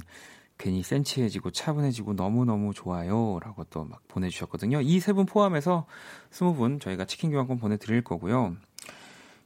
[0.58, 3.39] 괜히 센치해지고 차분해지고 너무너무 좋아요.
[3.41, 4.82] 라고 또 막 보내주셨거든요.
[4.82, 5.86] 이 세 분 포함해서
[6.32, 8.56] 20분 저희가 치킨 교환권 보내드릴 거고요.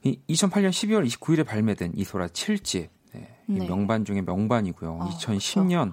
[0.04, 2.88] 이 2008년 12월 29일에 발매된 이소라 7집.
[3.14, 3.66] 네, 네.
[3.66, 4.98] 명반 중에 명반이고요.
[5.02, 5.92] 아, 2010년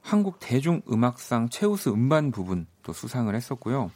[0.00, 3.90] 한국 대중음악상 최우수 음반 부분 또 수상을 했었고요.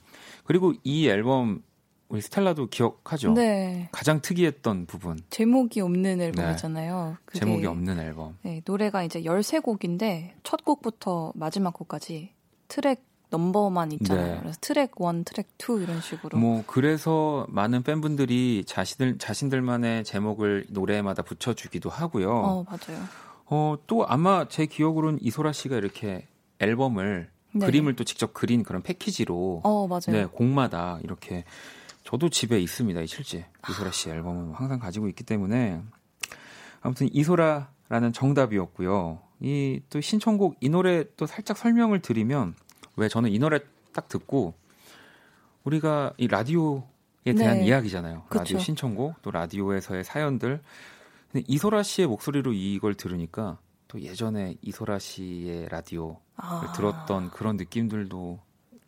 [0.44, 1.62] 그리고 이 앨범
[2.10, 3.32] 우리 스텔라도 기억하죠?
[3.34, 3.88] 네.
[3.92, 5.20] 가장 특이했던 부분.
[5.30, 7.16] 제목이 없는 앨범이잖아요.
[7.32, 7.38] 네.
[7.38, 8.36] 제목이 없는 앨범.
[8.42, 12.32] 네, 노래가 이제 13곡인데 첫 곡부터 마지막 곡까지
[12.66, 14.34] 트랙 넘버만 있잖아요.
[14.34, 14.40] 네.
[14.40, 16.36] 그래서 트랙 1, 트랙 2 이런 식으로.
[16.36, 22.28] 뭐 그래서 많은 팬분들이 자신들 자신들만의 제목을 노래마다 붙여 주기도 하고요.
[22.28, 23.04] 어, 맞아요.
[23.46, 26.26] 어, 또 아마 제 기억으로는 이소라 씨가 이렇게
[26.58, 27.66] 앨범을 네.
[27.66, 30.00] 그림을 또 직접 그린 그런 패키지로 어, 맞아요.
[30.08, 31.44] 네, 곡마다 이렇게
[32.10, 33.02] 저도 집에 있습니다.
[33.02, 35.80] 이 실제 이소라 씨 앨범은 항상 가지고 있기 때문에
[36.80, 39.20] 아무튼 이소라라는 정답이었고요.
[39.42, 42.54] 이 또 신청곡 이 노래 또 살짝 설명을 드리면
[42.96, 43.60] 왜 저는 이 노래
[43.92, 44.54] 딱 듣고
[45.64, 46.82] 우리가 이 라디오에
[47.36, 47.66] 대한 네.
[47.66, 48.24] 이야기잖아요.
[48.28, 48.38] 그쵸.
[48.40, 50.60] 라디오 신청곡 또 라디오에서의 사연들.
[51.30, 56.72] 근데 이소라 씨의 목소리로 이걸 들으니까 또 예전에 이소라 씨의 라디오를 아.
[56.74, 58.40] 들었던 그런 느낌들도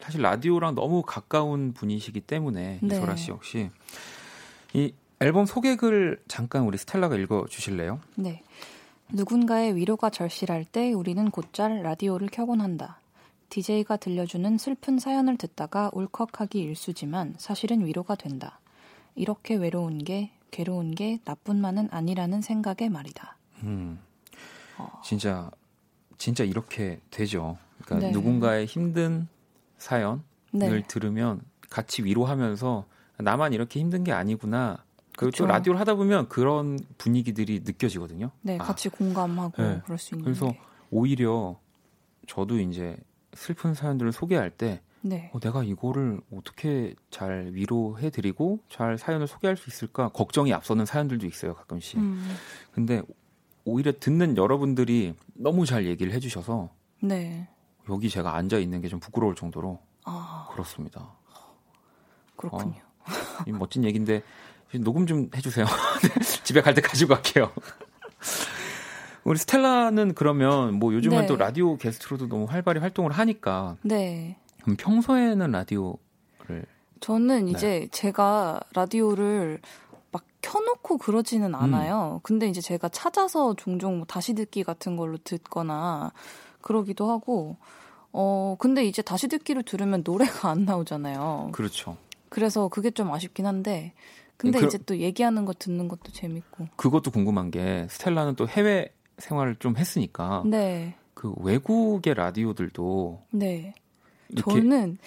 [0.03, 2.97] 사실 라디오랑 너무 가까운 분이시기 때문에 네.
[2.97, 3.71] 이소라 씨 역시
[4.75, 8.01] 이 앨범 소개글 잠깐 우리 스텔라가 읽어 주실래요?
[8.17, 8.43] 네.
[9.13, 12.99] 누군가의 위로가 절실할 때 우리는 곧잘 라디오를 켜곤 한다.
[13.51, 18.59] DJ가 들려주는 슬픈 사연을 듣다가 울컥하기 일수지만 사실은 위로가 된다.
[19.15, 23.37] 이렇게 외로운 게 괴로운 게 나뿐만은 아니라는 생각에 말이다.
[23.63, 24.01] 음.
[24.79, 25.01] 어.
[25.05, 25.51] 진짜
[26.19, 27.59] 진짜 이렇게 되죠.
[27.85, 28.13] 그러니까 네.
[28.13, 29.29] 누군가의 힘든
[29.83, 30.21] 사연을
[30.53, 30.83] 네.
[30.87, 32.87] 들으면 같이 위로하면서
[33.19, 34.85] 나만 이렇게 힘든 게 아니구나.
[35.17, 35.45] 그리고 그쵸.
[35.45, 38.31] 또 라디오를 하다 보면 그런 분위기들이 느껴지거든요.
[38.41, 38.65] 네, 아.
[38.65, 39.81] 같이 공감하고 네.
[39.85, 40.25] 그럴 수 있는.
[40.25, 40.61] 그래서 게.
[40.91, 41.59] 오히려
[42.27, 42.97] 저도 이제
[43.35, 45.31] 슬픈 사연들을 소개할 때 네.
[45.35, 51.55] 어, 내가 이거를 어떻게 잘 위로해드리고 잘 사연을 소개할 수 있을까 걱정이 앞서는 사연들도 있어요
[51.55, 51.99] 가끔씩.
[51.99, 52.37] 음.
[52.73, 53.03] 근데
[53.65, 56.71] 오히려 듣는 여러분들이 너무 잘 얘기를 해주셔서
[57.01, 57.49] 네.
[57.89, 60.49] 여기 제가 앉아 있는 게 좀 부끄러울 정도로 아.
[60.53, 61.11] 그렇습니다.
[62.37, 62.75] 그렇군요.
[63.01, 63.13] 어,
[63.47, 64.23] 이 멋진 얘기인데
[64.81, 65.67] 녹음 좀 해주세요.
[66.45, 67.53] 집에 갈 때 가지고 갈게요.
[69.25, 71.27] 우리 스텔라는 그러면 뭐 요즘은 네.
[71.27, 73.77] 또 라디오 게스트로도 너무 활발히 활동을 하니까.
[73.83, 74.37] 네.
[74.63, 76.67] 그럼 평소에는 라디오를
[77.01, 77.51] 저는 네.
[77.53, 79.61] 이제 제가 라디오를
[80.11, 82.15] 막 켜놓고 그러지는 않아요.
[82.17, 82.21] 음.
[82.23, 86.13] 근데 이제 제가 찾아서 종종 뭐 다시 듣기 같은 걸로 듣거나
[86.63, 87.57] 그러기도 하고,
[88.13, 91.51] 어, 근데 이제 다시 듣기를 들으면 노래가 안 나오잖아요.
[91.53, 91.97] 그렇죠.
[92.29, 93.93] 그래서 그게 좀 아쉽긴 한데,
[94.37, 96.69] 근데 그, 이제 또 얘기하는 거 듣는 것도 재밌고.
[96.77, 98.89] 그것도 궁금한 게, 스텔라는 또 해외
[99.19, 100.43] 생활을 좀 했으니까.
[100.47, 100.95] 네.
[101.15, 103.23] 그 외국의 라디오들도.
[103.33, 103.75] 네.
[104.37, 104.99] 저는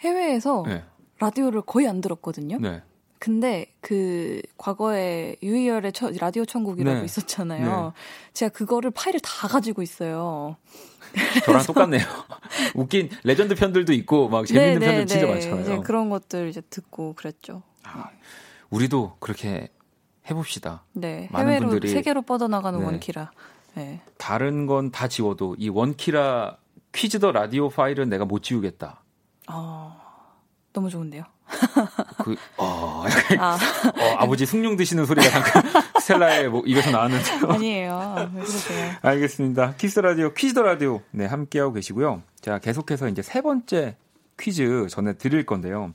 [0.00, 0.84] 해외에서 네.
[1.18, 2.58] 라디오를 거의 안 들었거든요.
[2.58, 2.82] 네.
[3.18, 7.04] 근데 그 과거에 유희열의 처, 라디오 천국이라고 네.
[7.04, 7.92] 있었잖아요.
[7.94, 8.32] 네.
[8.34, 10.56] 제가 그거를 파일을 다 가지고 있어요.
[11.46, 12.02] 저랑 똑같네요.
[12.74, 15.32] 웃긴 레전드 편들도 있고 막 재밌는 네, 네 편들 진짜 네.
[15.32, 15.60] 많잖아요.
[15.62, 17.62] 이제 그런 것들 이제 듣고 그랬죠.
[17.84, 18.10] 아,
[18.70, 19.68] 우리도 그렇게
[20.28, 20.84] 해봅시다.
[20.92, 22.84] 네, 해외로 분들이, 세계로 뻗어나가는 네.
[22.84, 23.30] 원키라.
[23.74, 24.00] 네.
[24.18, 26.58] 다른 건 다 지워도 이 원키라
[26.92, 29.02] 퀴즈 더 라디오 파일은 내가 못 지우겠다.
[29.50, 29.96] 어,
[30.72, 31.24] 너무 좋은데요.
[32.24, 33.54] 그, 어, 약간, 아.
[33.54, 35.62] 어, 아버지 숭늉 드시는 소리가 잠깐
[36.00, 37.50] 스텔라의 뭐 입에서 나왔는데요.
[37.50, 38.30] 아니에요.
[38.34, 38.92] 왜 그러세요?
[39.02, 39.74] 알겠습니다.
[39.74, 41.02] 키스 라디오, 퀴즈 더 라디오.
[41.10, 42.22] 네, 함께하고 계시고요.
[42.40, 43.96] 자, 계속해서 이제 세 번째
[44.40, 45.92] 퀴즈 전해 드릴 건데요.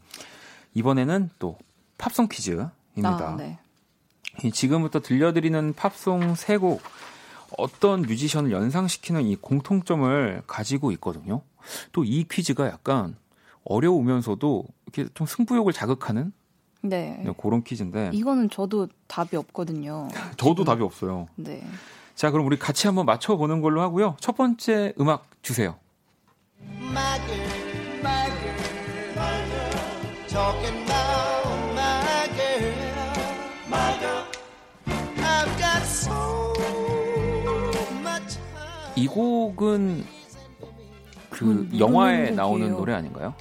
[0.75, 1.57] 이번에는 또
[1.97, 2.69] 팝송 퀴즈입니다.
[3.03, 3.57] 아, 네.
[4.53, 6.81] 지금부터 들려드리는 팝송 세 곡
[7.57, 11.41] 어떤 뮤지션을 연상시키는 이 공통점을 가지고 있거든요.
[11.91, 13.15] 또 이 퀴즈가 약간
[13.65, 14.63] 어려우면서도
[14.93, 16.31] 이렇게 좀 승부욕을 자극하는
[16.81, 17.21] 네.
[17.23, 17.33] 네.
[17.37, 18.11] 그런 퀴즈인데.
[18.13, 20.07] 이거는 저도 답이 없거든요.
[20.37, 20.65] 저도 지금.
[20.65, 21.27] 답이 없어요.
[21.35, 21.63] 네.
[22.15, 24.17] 자, 그럼 우리 같이 한번 맞춰 보는 걸로 하고요.
[24.19, 25.75] 첫 번째 음악 주세요.
[38.95, 40.03] 이 곡은
[41.29, 43.33] 그 영화에 나오는 노래 아닌가요?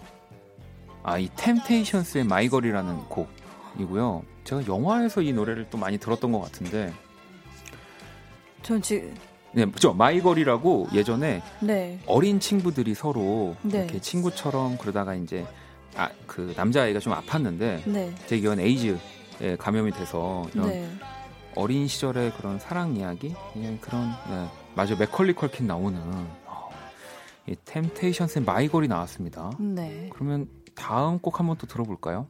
[1.03, 4.22] 아, 이 템테이션스의 My Girl이라는 곡이고요.
[4.44, 6.92] 제가 영화에서 이 노래를 또 많이 들었던 것 같은데.
[8.62, 9.14] 전 지금
[9.53, 9.94] 네, 그죠.
[9.94, 11.99] My Girl이라고 예전에 네.
[12.07, 13.78] 어린 친구들이 서로 네.
[13.78, 15.46] 이렇게 친구처럼 그러다가 이제
[15.96, 18.14] 아, 그 남자아이가 좀 아팠는데 네.
[18.26, 20.88] 제 기억엔 에이즈에 감염이 돼서 이런 네.
[21.55, 24.46] 어린 시절의 그런 사랑 이야기 그냥 그런 네.
[24.74, 25.99] 맞아 맥컬리 컬킨 나오는
[26.44, 26.70] 어,
[27.49, 29.51] 이 템테이션스의 마이걸이 나왔습니다.
[29.59, 30.11] 네.
[30.12, 30.46] 그러면
[30.79, 32.26] 다음 곡 한번 또 들어볼까요?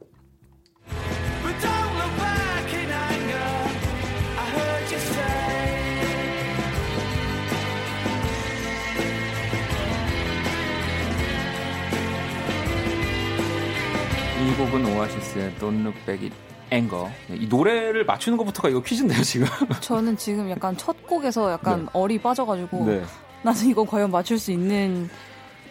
[14.41, 16.35] 이 곡은 오아시스의 Don't Look Back at
[16.71, 17.09] Anger.
[17.29, 19.47] 이 노래를 맞추는 것부터가 이거 퀴즈인데요, 지금.
[19.81, 21.89] 저는 지금 약간 첫 곡에서 약간 네.
[21.93, 23.03] 얼이 빠져가지고 네.
[23.43, 25.09] 나는 이거 과연 맞출 수 있는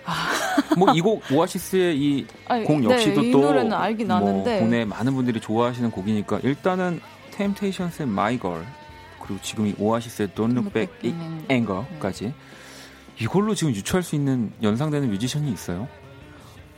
[0.04, 0.37] 아.
[0.76, 2.26] 뭐 이 곡 오아시스의 이
[2.66, 7.00] 곡 역시도 네, 또 노래는 알긴 뭐 아는데 국내 많은 분들이 좋아하시는 곡이니까 일단은
[7.32, 8.64] 템테이션스의 My Girl
[9.22, 12.34] 그리고 지금 이 오아시스의 Don't Look Back in Anger까지 네.
[13.20, 15.88] 이걸로 지금 유추할 수 있는 연상되는 뮤지션이 있어요?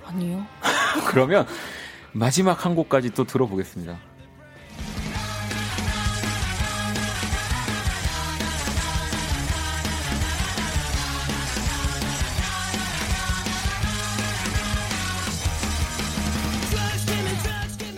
[0.07, 0.45] 아니요.
[1.09, 1.47] 그러면
[2.13, 3.97] 마지막 한 곡까지 또 들어보겠습니다.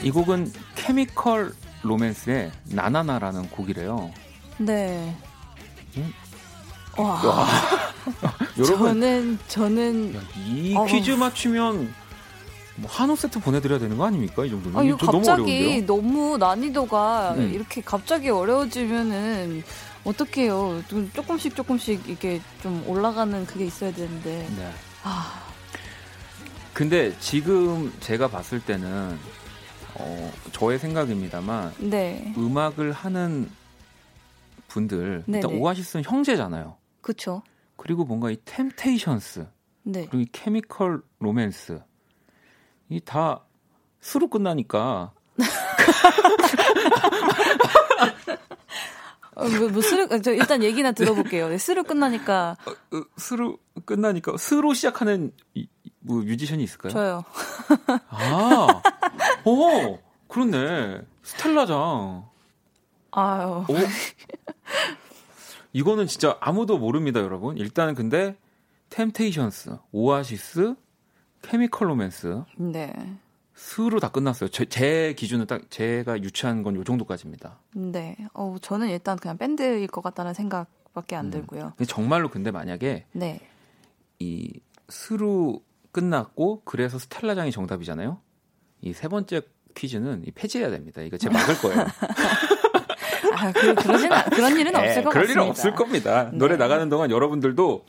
[0.02, 4.10] 이 곡은 케미컬 로맨스의 나나나라는 곡이래요.
[4.58, 5.16] 네.
[5.96, 6.12] 응?
[6.96, 7.22] 와.
[7.24, 7.46] 와.
[8.58, 10.84] 여러분 저는 저는 야, 이 어.
[10.84, 11.94] 퀴즈 맞추면
[12.76, 14.78] 뭐 한우 세트 보내드려야 되는 거 아닙니까 이 정도면?
[14.78, 17.52] 아, 이거 갑자기 너무, 너무 난이도가 음.
[17.52, 19.62] 이렇게 갑자기 어려워지면은
[20.04, 20.82] 어떡해요?
[21.14, 24.48] 조금씩 조금씩 이게 좀 올라가는 그게 있어야 되는데.
[24.56, 24.70] 네.
[25.04, 25.40] 아.
[26.72, 29.18] 근데 지금 제가 봤을 때는
[29.94, 32.32] 어, 저의 생각입니다만 네.
[32.36, 33.50] 음악을 하는
[34.68, 35.58] 분들 일단 네네.
[35.58, 36.76] 오아시스는 형제잖아요.
[37.00, 37.42] 그렇죠.
[37.76, 39.46] 그리고 뭔가 이 템테이션스
[39.84, 40.06] 네.
[40.10, 41.80] 그리고 이 케미컬 로맨스
[42.90, 43.44] 이 다
[44.00, 45.12] 스로 끝나니까
[49.34, 51.48] 어, 뭐, 뭐저 일단 얘기나 들어볼게요.
[51.48, 55.66] 네, 스로 끝나니까 어, 어, 스로 끝나니까 스로 시작하는 이,
[56.02, 56.92] 뭐 뮤지션이 있을까요?
[56.92, 57.24] 저요.
[58.08, 58.82] 아,
[59.44, 59.98] 오,
[60.28, 61.00] 그렇네.
[61.22, 62.28] 스텔라장.
[63.12, 63.64] 아유.
[63.68, 63.74] 오.
[65.72, 67.56] 이거는 진짜 아무도 모릅니다, 여러분.
[67.56, 68.36] 일단은 근데
[68.90, 70.74] 템테이션스, 오아시스,
[71.42, 72.42] 케미컬 로맨스.
[72.56, 72.92] 네.
[73.54, 74.48] 스로 다 끝났어요.
[74.50, 77.58] 제, 제 기준은 딱 제가 유추한 건 요 정도까지입니다.
[77.74, 78.16] 네.
[78.34, 81.30] 어, 저는 일단 그냥 밴드일 것 같다는 생각밖에 안 음.
[81.30, 81.72] 들고요.
[81.86, 83.40] 정말로 근데 만약에 네.
[84.18, 88.20] 이 스로 끝났고 그래서 스텔라장이 정답이잖아요.
[88.82, 89.42] 이 세 번째
[89.74, 91.00] 퀴즈는 폐지해야 됩니다.
[91.02, 91.86] 이거 제가 막을 거예요.
[93.34, 95.32] 아, 그, 그러진, 그런 일은 없을 네, 것 그럴 같습니다.
[95.32, 96.30] 일은 없을 겁니다.
[96.30, 96.36] 네.
[96.36, 97.84] 노래 나가는 동안 여러분들도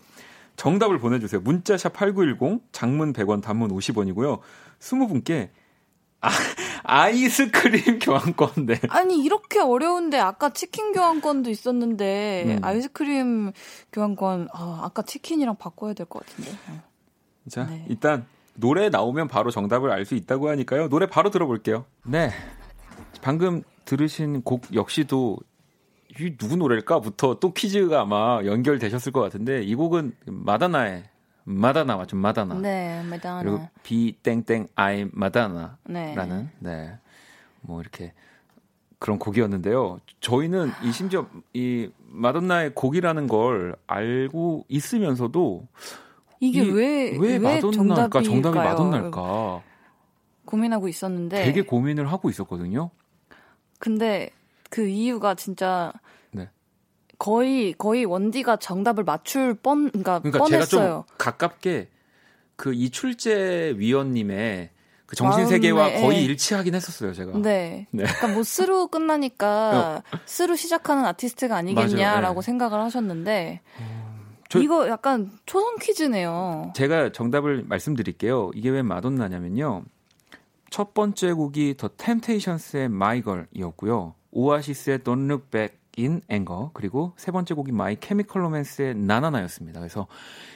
[0.55, 1.41] 정답을 보내주세요.
[1.41, 4.39] 문자샵 8910, 장문 100원, 단문 50원이고요.
[4.79, 5.49] 20분께
[6.21, 6.29] 아,
[6.83, 8.81] 아이스크림 교환권인데.
[8.89, 12.63] 아니 이렇게 어려운데 아까 치킨 교환권도 있었는데 음.
[12.63, 13.51] 아이스크림
[13.91, 16.51] 교환권 아, 아까 치킨이랑 바꿔야 될 것 같은데.
[17.49, 17.85] 자 네.
[17.89, 18.25] 일단
[18.55, 20.89] 노래 나오면 바로 정답을 알 수 있다고 하니까요.
[20.89, 21.85] 노래 바로 들어볼게요.
[22.05, 22.29] 네.
[23.21, 25.37] 방금 들으신 곡 역시도
[26.19, 31.05] 이 누구 노래일까부터 또 퀴즈가 아마 연결되셨을 것 같은데 이 곡은 마다나의
[31.45, 32.15] 마다나 맞죠?
[32.15, 32.55] 마다나.
[32.55, 33.41] 네, 마다나.
[33.41, 36.15] 그리고 비 땡땡 아이 마다나라는 네.
[36.59, 36.97] 네.
[37.61, 38.13] 뭐 이렇게
[38.99, 39.99] 그런 곡이었는데요.
[40.21, 45.67] 저희는 이 심지어 이 마돈나의 곡이라는 걸 알고 있으면서도
[46.43, 48.21] 이게 왜, 왜, 왜 마돈나일까?
[48.21, 49.61] 정답이 마돈나일까?
[50.45, 52.89] 고민하고 있었는데 되게 고민을 하고 있었거든요.
[53.79, 54.29] 근데
[54.69, 55.93] 그 이유가 진짜
[56.31, 56.49] 네.
[57.17, 60.65] 거의 거의 원디가 정답을 맞출 뻔 그러니까, 그러니까 뻔했어요.
[60.65, 61.89] 제가 좀 가깝게
[62.55, 64.69] 그 이출제 위원님의
[65.05, 67.37] 그 정신 세계와 거의 일치하긴 했었어요, 제가.
[67.39, 67.87] 네.
[67.91, 68.03] 네.
[68.03, 70.17] 그러니까 뭐 스로 끝나니까 어.
[70.25, 72.45] 스로 시작하는 아티스트가 아니겠냐라고 네.
[72.45, 74.02] 생각을 하셨는데 음,
[74.53, 76.73] 저, 이거 약간 초성 퀴즈네요.
[76.75, 78.51] 제가 정답을 말씀드릴게요.
[78.53, 79.83] 이게 왜 마돈나냐면요.
[80.69, 84.13] 첫 번째 곡이 더 템테이션스의 My Girl이었고요.
[84.31, 89.12] 오아시스의 Don't Look Back in Anger 그리고 세 번째 곡이 My Chemical Romance의 Na Na
[89.12, 89.79] Na였습니다.
[89.79, 90.07] 그래서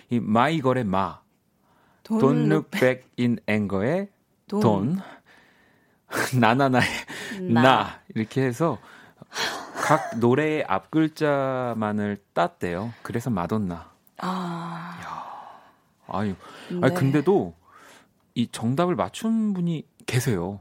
[0.09, 1.21] 이 My Girl의 마,
[2.03, 4.09] Don't, Don't Look Back in Anger의
[4.47, 4.99] 돈, 돈
[6.39, 6.87] 나나나의
[7.49, 7.61] 나.
[7.61, 8.77] 나 이렇게 해서
[9.87, 12.91] 각 노래의 앞 글자만을 땄대요.
[13.03, 13.89] 그래서 마돈나.
[14.17, 14.99] 아.
[15.01, 15.23] 야.
[16.07, 16.35] 아유.
[16.69, 16.79] 네.
[16.81, 17.53] 아니 근데도
[18.35, 20.59] 이 정답을 맞춘 분이 계세요.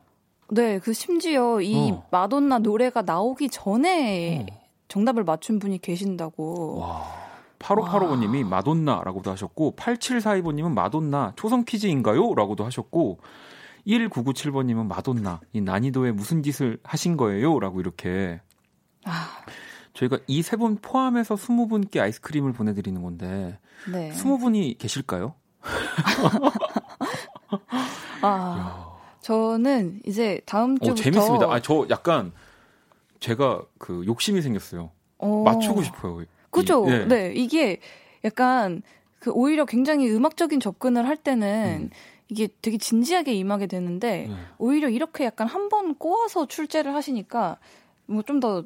[0.48, 2.06] 네, 그 심지어 이 어.
[2.12, 4.60] 마돈나 노래가 나오기 전에 어.
[4.86, 6.78] 정답을 맞춘 분이 계신다고.
[6.78, 7.02] 와.
[7.58, 12.32] 8585번님이 마돈나라고도 하셨고, 8742번님은 마돈나 초성 퀴즈인가요?
[12.36, 13.18] 라고도 하셨고,
[13.88, 17.58] 1997번님은 마돈나, 이 난이도에 무슨 짓을 하신 거예요?
[17.58, 18.40] 라고 이렇게.
[19.06, 19.28] 아.
[19.94, 23.58] 저희가 이 세 분 포함해서 20분께 아이스크림을 보내드리는 건데,
[23.90, 24.10] 네.
[24.12, 25.34] 20분이 계실까요?
[28.22, 28.92] 아.
[29.20, 31.46] 저는 이제 다음 어, 주부터 어, 재밌습니다.
[31.52, 32.32] 아, 저 약간
[33.18, 34.90] 제가 그 욕심이 생겼어요.
[35.18, 35.42] 어.
[35.44, 36.24] 맞추고 싶어요.
[36.50, 36.84] 그죠?
[36.86, 37.06] 이, 네.
[37.06, 37.32] 네.
[37.34, 37.80] 이게
[38.24, 38.82] 약간
[39.18, 41.90] 그 오히려 굉장히 음악적인 접근을 할 때는 음.
[42.28, 44.34] 이게 되게 진지하게 임하게 되는데 네.
[44.58, 47.58] 오히려 이렇게 약간 한 번 꼬아서 출제를 하시니까
[48.06, 48.64] 뭐 좀 더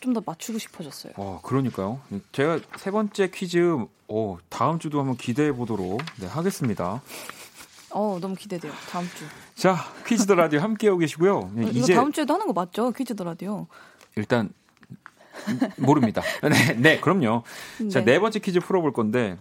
[0.00, 1.12] 좀 더 맞추고 싶어졌어요.
[1.16, 2.00] 어, 그러니까요.
[2.32, 3.76] 제가 세 번째 퀴즈
[4.08, 7.02] 어, 다음 주도 한번 기대해 보도록 네, 하겠습니다.
[7.90, 8.72] 어, 너무 기대돼요.
[8.90, 9.24] 다음 주.
[9.54, 11.50] 자, 퀴즈 더 라디오 함께 하고 계시고요.
[11.54, 12.90] 네, 이제 다음 주에도 하는 거 맞죠?
[12.92, 13.66] 퀴즈 더 라디오.
[14.16, 14.50] 일단
[15.76, 16.22] 모릅니다.
[16.48, 17.42] 네, 네, 그럼요.
[17.78, 17.88] 네.
[17.88, 19.38] 자, 네 번째 퀴즈 풀어볼 건데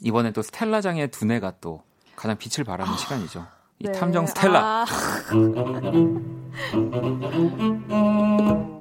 [0.00, 1.82] 이번에 또 스텔라장의 두뇌가 또
[2.16, 3.46] 가장 빛을 발하는 아, 시간이죠.
[3.78, 3.92] 이 네.
[3.92, 4.84] 탐정 스텔라.
[4.84, 4.86] 아.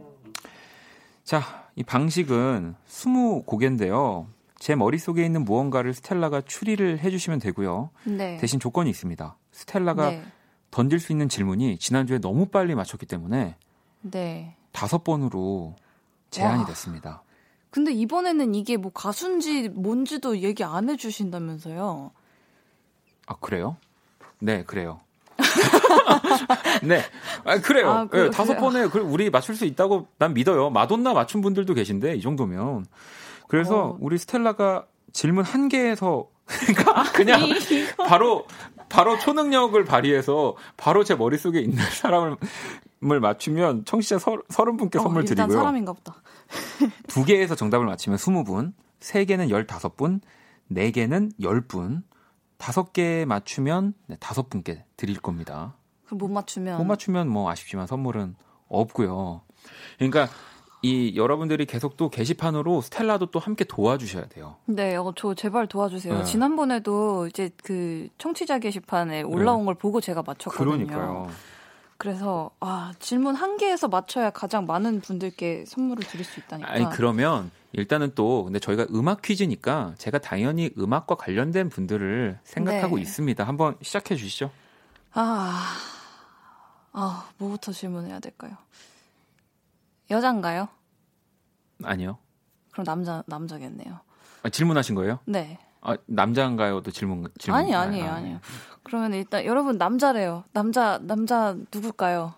[1.30, 4.25] 자, 이 방식은 20곡인데요.
[4.57, 7.91] 제 머릿속에 있는 무언가를 스텔라가 추리를 해주시면 되고요.
[8.05, 8.38] 네.
[8.38, 9.38] 대신 조건이 있습니다.
[9.51, 10.23] 스텔라가 네.
[10.71, 13.57] 던질 수 있는 질문이 지난주에 너무 빨리 맞췄기 때문에
[14.01, 14.55] 네.
[14.71, 15.75] 다섯 번으로
[16.32, 16.65] 제한이 와.
[16.65, 17.21] 됐습니다.
[17.69, 22.09] 근데 이번에는 이게 뭐 가수인지 뭔지도 얘기 안 해주신다면서요?
[23.27, 23.77] 아 그래요?
[24.39, 24.99] 네 그래요.
[26.83, 27.01] 네,
[27.45, 27.89] 아, 그래요.
[27.89, 30.69] 아, 그, 네, 다섯 번에 우리 맞출 수 있다고 난 믿어요.
[30.69, 32.85] 마돈나 맞춘 분들도 계신데 이 정도면
[33.47, 33.97] 그래서 어.
[33.99, 37.41] 우리 스텔라가 질문 한 개에서 그러니까 그냥
[38.07, 38.45] 바로
[38.89, 42.37] 바로 초능력을 발휘해서 바로 제 머릿속에 있는 사람을
[43.21, 45.45] 맞추면 청취자 서, 30분께 어, 선물 드리고요.
[45.45, 46.15] 일단 사람인가 보다.
[47.07, 50.21] 두 개에서 정답을 맞히면 20분, 세 개는 15분,
[50.67, 52.01] 네 개는 10분,
[52.60, 55.76] 다섯 개 맞추면 네, 다섯 분께 드릴 겁니다.
[56.05, 58.36] 그럼 못 맞추면 못 맞추면 뭐 아쉽지만 선물은
[58.68, 59.41] 없고요.
[59.97, 60.28] 그러니까
[60.82, 64.57] 이 여러분들이 계속 또 게시판으로 스텔라도 또 함께 도와주셔야 돼요.
[64.66, 66.20] 네, 어, 저 제발 도와주세요.
[66.20, 66.24] 네.
[66.26, 69.66] 지난번에도 이제 그 청취자 게시판에 올라온 네.
[69.66, 70.66] 걸 보고 제가 맞췄거든요.
[70.66, 71.30] 그러니까요.
[71.99, 76.71] 그래서 아 질문 한 개에서 맞춰야 가장 많은 분들께 선물을 드릴 수 있다니까.
[76.71, 83.01] 아니 그러면 일단은 또 근데 저희가 음악 퀴즈니까 제가 당연히 음악과 관련된 분들을 생각하고 네.
[83.01, 83.43] 있습니다.
[83.43, 84.49] 한번 시작해 주시죠.
[85.11, 85.75] 아,
[86.93, 88.55] 아 뭐부터 질문해야 될까요?
[90.09, 90.69] 여잔가요?
[91.83, 92.17] 아니요.
[92.71, 93.99] 그럼 남자 남자겠네요.
[94.43, 95.19] 아, 질문하신 거예요?
[95.25, 95.59] 네.
[95.82, 97.59] 아, 남자인가요?도 질문 질문.
[97.59, 98.39] 아니 아니에요, 아, 아니에요.
[98.84, 100.43] 그러면 일단 여러분 남자래요.
[100.51, 102.34] 남자 남자 누굴까요?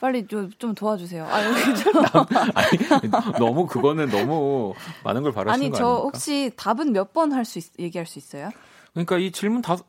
[0.00, 1.24] 빨리 좀, 좀 도와주세요.
[1.26, 1.92] 아, 여기 좀.
[2.54, 5.76] 아니, 너무 그거는 너무 많은 걸 바라시는 아니, 거 아닙니까?
[5.76, 8.50] 아니, 저 혹시 답은 몇 번 할 수 얘기할 수 있어요?
[8.94, 9.86] 그러니까 이 질문 다섯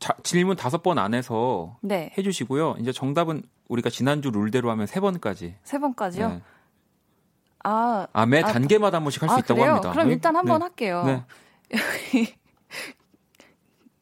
[0.00, 2.12] 자, 질문 다섯 번 안에서 네.
[2.18, 2.76] 해주시고요.
[2.80, 5.54] 이제 정답은 우리가 지난주 룰대로 하면 세 번까지.
[5.62, 6.28] 세 번까지요?
[6.28, 6.42] 네.
[7.64, 9.70] 아, 아, 매 아, 단계마다 한 번씩 할수 아, 있다고 그래요?
[9.70, 9.92] 합니다.
[9.92, 10.14] 그럼 네.
[10.14, 10.64] 일단 한번 네.
[10.64, 11.24] 할게요.
[11.68, 11.78] 네.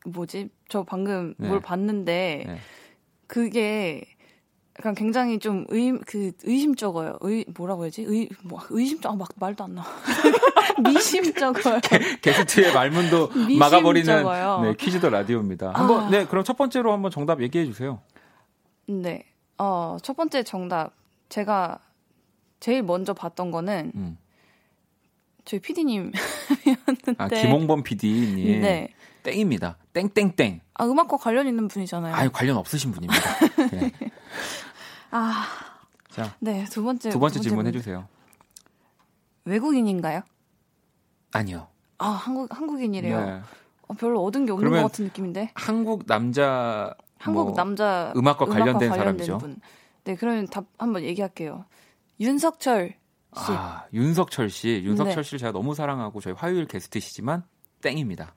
[0.06, 0.50] 뭐지?
[0.68, 1.48] 저 방금 네.
[1.48, 2.58] 뭘 봤는데 네.
[3.26, 4.04] 그게
[4.78, 7.18] 약간 굉장히 좀 의, 그 의심적어요.
[7.20, 8.02] 의, 뭐라고 해야지?
[8.02, 9.84] 의, 뭐, 의심적, 아, 막 말도 안 나.
[10.82, 11.80] 미심적어요.
[12.20, 14.24] 게스트의 말문도 막아버리는
[14.62, 15.72] 네, 퀴즈더 라디오입니다.
[15.74, 16.10] 한번, 아.
[16.10, 18.00] 네, 그럼 첫 번째로 한번 정답 얘기해 주세요.
[18.86, 19.24] 네.
[19.58, 20.92] 어, 첫 번째 정답.
[21.28, 21.78] 제가
[22.60, 24.18] 제일 먼저 봤던 거는 음.
[25.44, 27.14] 저희 PD님이었는데.
[27.18, 28.62] 아, 김홍범 PD님.
[28.62, 28.88] 네.
[29.22, 29.78] 땡입니다.
[29.92, 30.60] 땡땡땡.
[30.74, 32.14] 아, 음악과 관련 있는 분이잖아요.
[32.14, 33.22] 아유, 관련 없으신 분입니다.
[33.72, 33.92] 네.
[35.10, 35.46] 아.
[36.10, 36.36] 자.
[36.40, 37.10] 네, 두 번째.
[37.10, 38.06] 두 번째, 두 번째 질문 해주세요.
[39.44, 40.22] 외국인인가요?
[41.32, 41.68] 아니요.
[41.98, 43.24] 아, 한국, 한국인이래요.
[43.24, 43.40] 네.
[43.88, 45.50] 어, 별로 얻은 게 없는 것 같은 느낌인데.
[45.54, 46.94] 한국 남자.
[47.18, 48.12] 한국 뭐 남자.
[48.16, 49.38] 음악과 관련된 음악과 사람이죠.
[49.38, 49.56] 분.
[50.04, 51.64] 네, 그러면 답 한번 얘기할게요.
[52.20, 52.94] 윤석철
[53.34, 53.52] 씨.
[53.52, 54.82] 아, 윤석철 씨.
[54.84, 55.22] 윤석철 네.
[55.22, 57.42] 씨를 제가 너무 사랑하고 저희 화요일 게스트시지만
[57.82, 58.34] 땡입니다.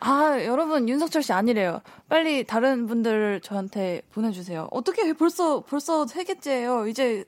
[0.00, 1.82] 아, 여러분, 윤석철 씨 아니래요.
[2.08, 4.66] 빨리 다른 분들 저한테 보내 주세요.
[4.70, 6.86] 어떻게 벌써, 벌써 세 개째예요.
[6.86, 7.24] 이제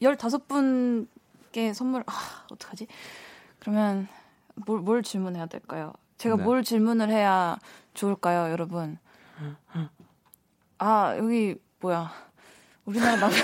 [0.00, 2.12] 15분께 선물, 아,
[2.50, 2.86] 어떡하지?
[3.58, 4.08] 그러면
[4.54, 5.92] 뭘, 뭘 질문해야 될까요?
[6.16, 6.42] 제가 네.
[6.42, 7.58] 뭘 질문을 해야
[7.92, 8.98] 좋을까요, 여러분?
[10.78, 12.27] 아, 여기, 뭐야.
[12.88, 13.38] 우리나라 남자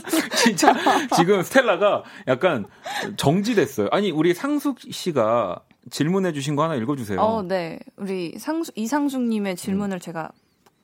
[0.42, 0.72] 진짜
[1.14, 2.64] 지금 스텔라가 약간
[3.18, 3.88] 정지됐어요.
[3.92, 5.60] 아니 우리 상숙 씨가
[5.90, 7.20] 질문해 주신 거 하나 읽어 주세요.
[7.20, 7.80] 어, 네.
[7.96, 10.00] 우리 상수, 이상숙 님의 질문을 음.
[10.00, 10.30] 제가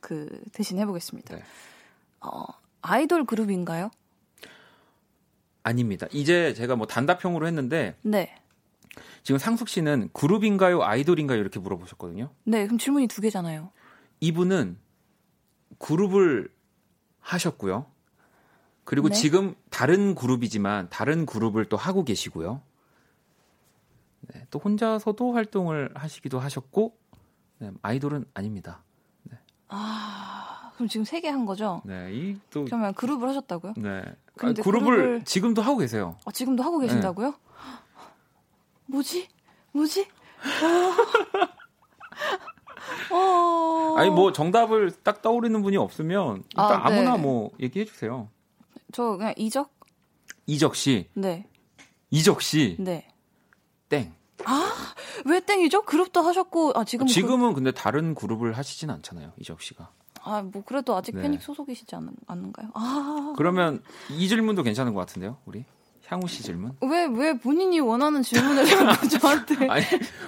[0.01, 1.35] 그 대신 해 보겠습니다.
[1.35, 1.43] 네.
[2.21, 2.43] 어,
[2.83, 3.89] 아이돌 그룹인가요?
[5.63, 6.05] 아닙니다.
[6.11, 7.95] 이제 제가 뭐 단답형으로 했는데.
[8.03, 8.35] 네.
[9.23, 12.29] 지금 상숙 씨는 그룹인가요, 아이돌인가요 이렇게 물어보셨거든요.
[12.43, 13.71] 네, 그럼 질문이 두 개잖아요.
[14.19, 14.77] 이분은
[15.79, 16.49] 그룹을
[17.19, 17.94] 하셨고요.
[18.85, 19.15] 그리고 네?
[19.15, 22.61] 지금 다른 그룹이지만 다른 그룹을 또 하고 계시고요.
[24.21, 26.95] 네, 또 혼자서도 활동을 하시기도 하셨고
[27.59, 28.83] 네, 아이돌은 아닙니다.
[29.23, 29.37] 네.
[29.69, 31.81] 아 그럼 지금 세 개 한 거죠?
[31.85, 33.73] 네, 이또 그러면 그룹을 하셨다고요?
[33.77, 36.17] 네, 아, 그룹을, 그룹을, 지금도 하고 계세요.
[36.25, 37.31] 아, 지금도 하고 계신다고요?
[37.31, 37.35] 네.
[38.87, 39.27] 뭐지?
[39.71, 40.07] 뭐지?
[43.11, 43.95] 어...
[43.97, 46.99] 아니 뭐 정답을 딱 떠오르는 분이 없으면 일단 아, 네.
[46.99, 48.29] 무나 뭐 얘기해 주세요.
[48.95, 49.77] 저 그냥 이적?
[50.45, 51.09] 이적 씨.
[51.15, 51.45] 네.
[52.11, 52.77] 이적 씨.
[52.79, 53.05] 네.
[53.89, 54.13] 땡.
[54.45, 54.71] 아,
[55.25, 55.81] 왜 땡이죠?
[55.81, 57.05] 그룹도 하셨고, 아, 지금.
[57.05, 57.55] 지금은 그...
[57.55, 59.91] 근데 다른 그룹을 하시진 않잖아요, 이적 씨가.
[60.23, 61.23] 아, 뭐, 그래도 아직 네.
[61.23, 62.69] 패닉 소속이시지 않, 않는가요?
[62.73, 63.33] 아.
[63.35, 65.65] 그러면 이 질문도 괜찮은 것 같은데요, 우리?
[66.07, 66.73] 향우 씨 질문?
[66.81, 69.67] 왜, 왜 본인이 원하는 질문을 자꾸 저한테.
[69.67, 69.83] 아니,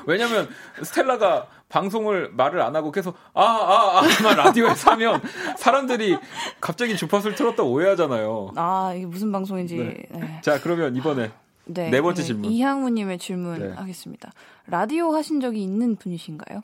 [0.05, 0.49] 왜냐면
[0.83, 5.21] 스텔라가 방송을 말을 안 하고 계속, 아, 아, 아, 만 라디오에서 하면
[5.57, 6.17] 사람들이
[6.59, 8.53] 갑자기 주파수를 틀었다 오해하잖아요.
[8.55, 9.77] 아, 이게 무슨 방송인지.
[9.77, 10.03] 네.
[10.09, 10.41] 네.
[10.41, 11.31] 자, 그러면 이번에
[11.65, 12.51] 네, 네 번째 네, 질문.
[12.51, 13.73] 이향우님의 질문 네.
[13.73, 14.31] 하겠습니다.
[14.65, 16.61] 라디오 하신 적이 있는 분이신가요?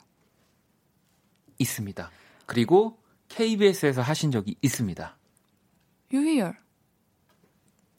[1.58, 2.10] 있습니다.
[2.46, 2.98] 그리고
[3.28, 5.16] KBS에서 하신 적이 있습니다.
[6.12, 6.63] 유희열.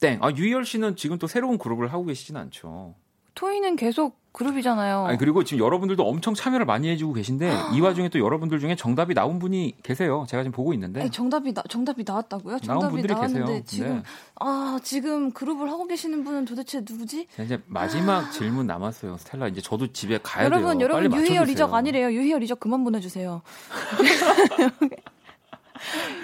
[0.06, 0.20] 땡.
[0.22, 2.95] 아, 유희열 씨는 지금 또 새로운 그룹을 하고 계시진 않죠.
[3.36, 5.06] 토이는 계속 그룹이잖아요.
[5.06, 9.14] 아니, 그리고 지금 여러분들도 엄청 참여를 많이 해주고 계신데 이 와중에 또 여러분들 중에 정답이
[9.14, 10.26] 나온 분이 계세요.
[10.28, 11.01] 제가 지금 보고 있는데.
[11.01, 12.60] 아니, 정답이 나, 정답이 나왔다고요?
[12.60, 13.64] 정답이 나왔는데 계세요.
[13.66, 14.03] 지금 네.
[14.39, 17.28] 아 지금 그룹을 하고 계시는 분은 도대체 누구지?
[17.41, 18.30] 이제 마지막 아...
[18.30, 19.47] 질문 남았어요, 스텔라.
[19.49, 20.86] 이제 저도 집에 가야 여러분, 돼요.
[20.86, 22.12] 여러분 여러분 유희열 이적 아니래요.
[22.12, 23.41] 유희열 이적 그만 보내주세요.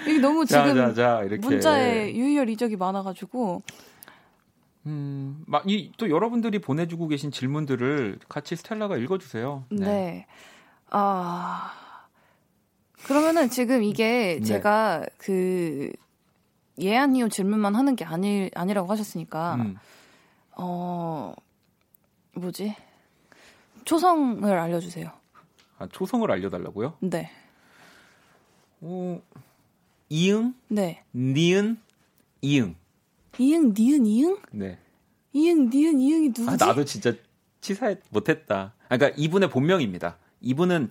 [0.06, 3.62] 이게 너무 지금 자, 자, 자, 문자에 유희열 이적이 많아가지고
[4.86, 9.64] 음, 막, 이, 또 여러분들이 보내주고 계신 질문들을 같이 스텔라가 읽어주세요.
[9.70, 9.84] 네.
[9.84, 10.26] 네.
[10.90, 11.72] 아,
[13.04, 14.42] 그러면은 지금 이게 네.
[14.42, 15.92] 제가 그,
[16.80, 19.76] 예안이요 질문만 하는 게 아니, 아니라고 하셨으니까, 음.
[20.56, 21.34] 어,
[22.34, 22.74] 뭐지?
[23.84, 25.10] 초성을 알려주세요.
[25.78, 26.94] 아, 초성을 알려달라고요?
[27.00, 27.30] 네.
[28.80, 29.20] 어,
[30.12, 30.52] 이응?
[30.68, 31.02] 네.
[31.14, 31.78] 니은?
[32.42, 32.76] 이응.
[33.38, 34.36] 이응, 니은, 이응?
[34.50, 34.78] 네.
[35.32, 36.50] 이응, 니은, 이응이 누구지?
[36.50, 37.14] 아, 나도 진짜
[37.62, 38.74] 치사해 못했다.
[38.90, 40.18] 아, 그러니까 이분의 본명입니다.
[40.42, 40.90] 이분은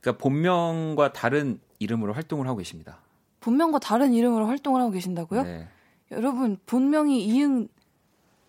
[0.00, 2.98] 그러니까 본명과 다른 이름으로 활동을 하고 계십니다.
[3.40, 5.42] 본명과 다른 이름으로 활동을 하고 계신다고요?
[5.42, 5.68] 네.
[6.12, 7.68] 여러분 본명이 이응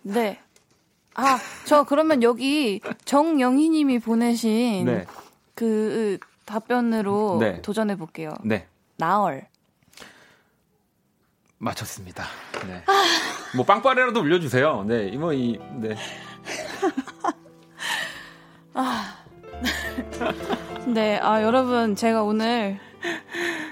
[0.03, 0.39] 네.
[1.15, 5.05] 아, 저 그러면 여기 정영희 님이 보내신 네.
[5.53, 7.61] 그 답변으로 네.
[7.61, 8.31] 도전해 볼게요.
[8.45, 8.67] 네.
[8.95, 9.47] 나얼.
[11.59, 12.23] 맞췄습니다.
[12.67, 12.83] 네.
[13.55, 14.83] 뭐 빵빠레라도 올려주세요.
[14.87, 15.95] 네, 이모 이 네.
[18.73, 19.15] 아,
[20.87, 22.79] 네, 아 여러분 제가 오늘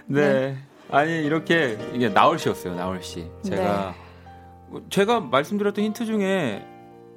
[0.08, 0.58] 네, 네.
[0.90, 2.76] 아니 이렇게 이게 나얼 씨였어요.
[2.76, 3.30] 나얼 씨.
[3.44, 3.94] 제가
[4.72, 4.80] 네.
[4.90, 6.66] 제가 말씀드렸던 힌트 중에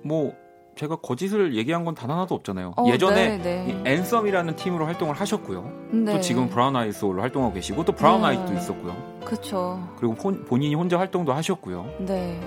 [0.05, 0.35] 뭐
[0.77, 2.75] 제가 거짓을 얘기한 건 단 하나도 없잖아요.
[2.77, 3.93] 어, 예전에 네, 네.
[3.93, 5.89] 앤썸이라는 팀으로 활동을 하셨고요.
[5.93, 6.13] 네.
[6.13, 8.29] 또 지금 브라운 아이드 소울로 활동하고 계시고 또 브라운 네.
[8.29, 9.08] 아이즈도 있었고요.
[9.29, 9.87] 그렇죠.
[9.99, 11.87] 그리고 본, 본인이 혼자 활동도 하셨고요.
[12.01, 12.41] 네.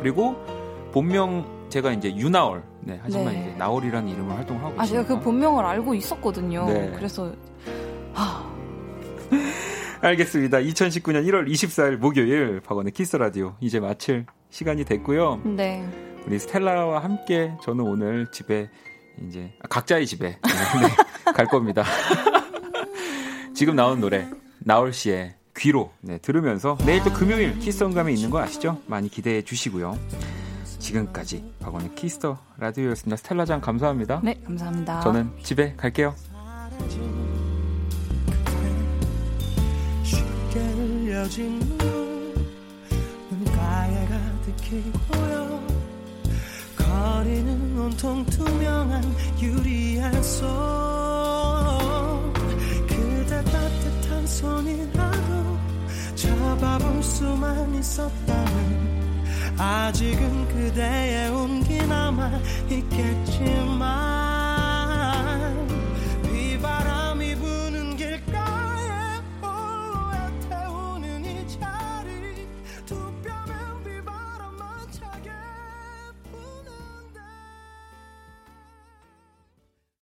[0.00, 0.36] 그리고
[0.92, 2.62] 본명 제가 이제 유나얼.
[2.80, 3.40] 네, 하지만 네.
[3.48, 4.82] 이제 나얼이라는 이름으로 활동을 하고 계십니다.
[4.82, 6.66] 아, 제가 그 본명을 알고 있었거든요.
[6.66, 6.92] 네.
[6.94, 7.32] 그래서
[8.12, 8.52] 하...
[10.00, 10.58] 알겠습니다.
[10.58, 15.40] 2019년 1월 24일 목요일 박원의 키스 더 라디오 이제 마칠 시간이 됐고요.
[15.44, 15.84] 네.
[16.26, 18.68] 우리 스텔라와 함께 저는 오늘 집에
[19.26, 21.84] 이제 아, 각자의 집에 네, 갈 겁니다.
[23.54, 24.28] 지금 나온 노래
[24.60, 28.80] 나얼 씨의 귀로 네, 들으면서 내일 또 금요일 키스성감이 있는 거 아시죠?
[28.86, 29.98] 많이 기대해 주시고요.
[30.78, 33.16] 지금까지 박원의 키스 더 라디오였습니다.
[33.16, 34.20] 스텔라장 감사합니다.
[34.24, 35.00] 네, 감사합니다.
[35.00, 36.14] 저는 집에 갈게요.
[46.92, 49.02] 거리는 온통 투명한
[49.40, 50.46] 유리알 속
[52.88, 55.21] 그대 따뜻한 손이라
[56.38, 59.24] 바라볼 수만 있었다면
[59.58, 62.30] 아직은 그대의 온기 남아
[62.70, 64.51] 있겠지만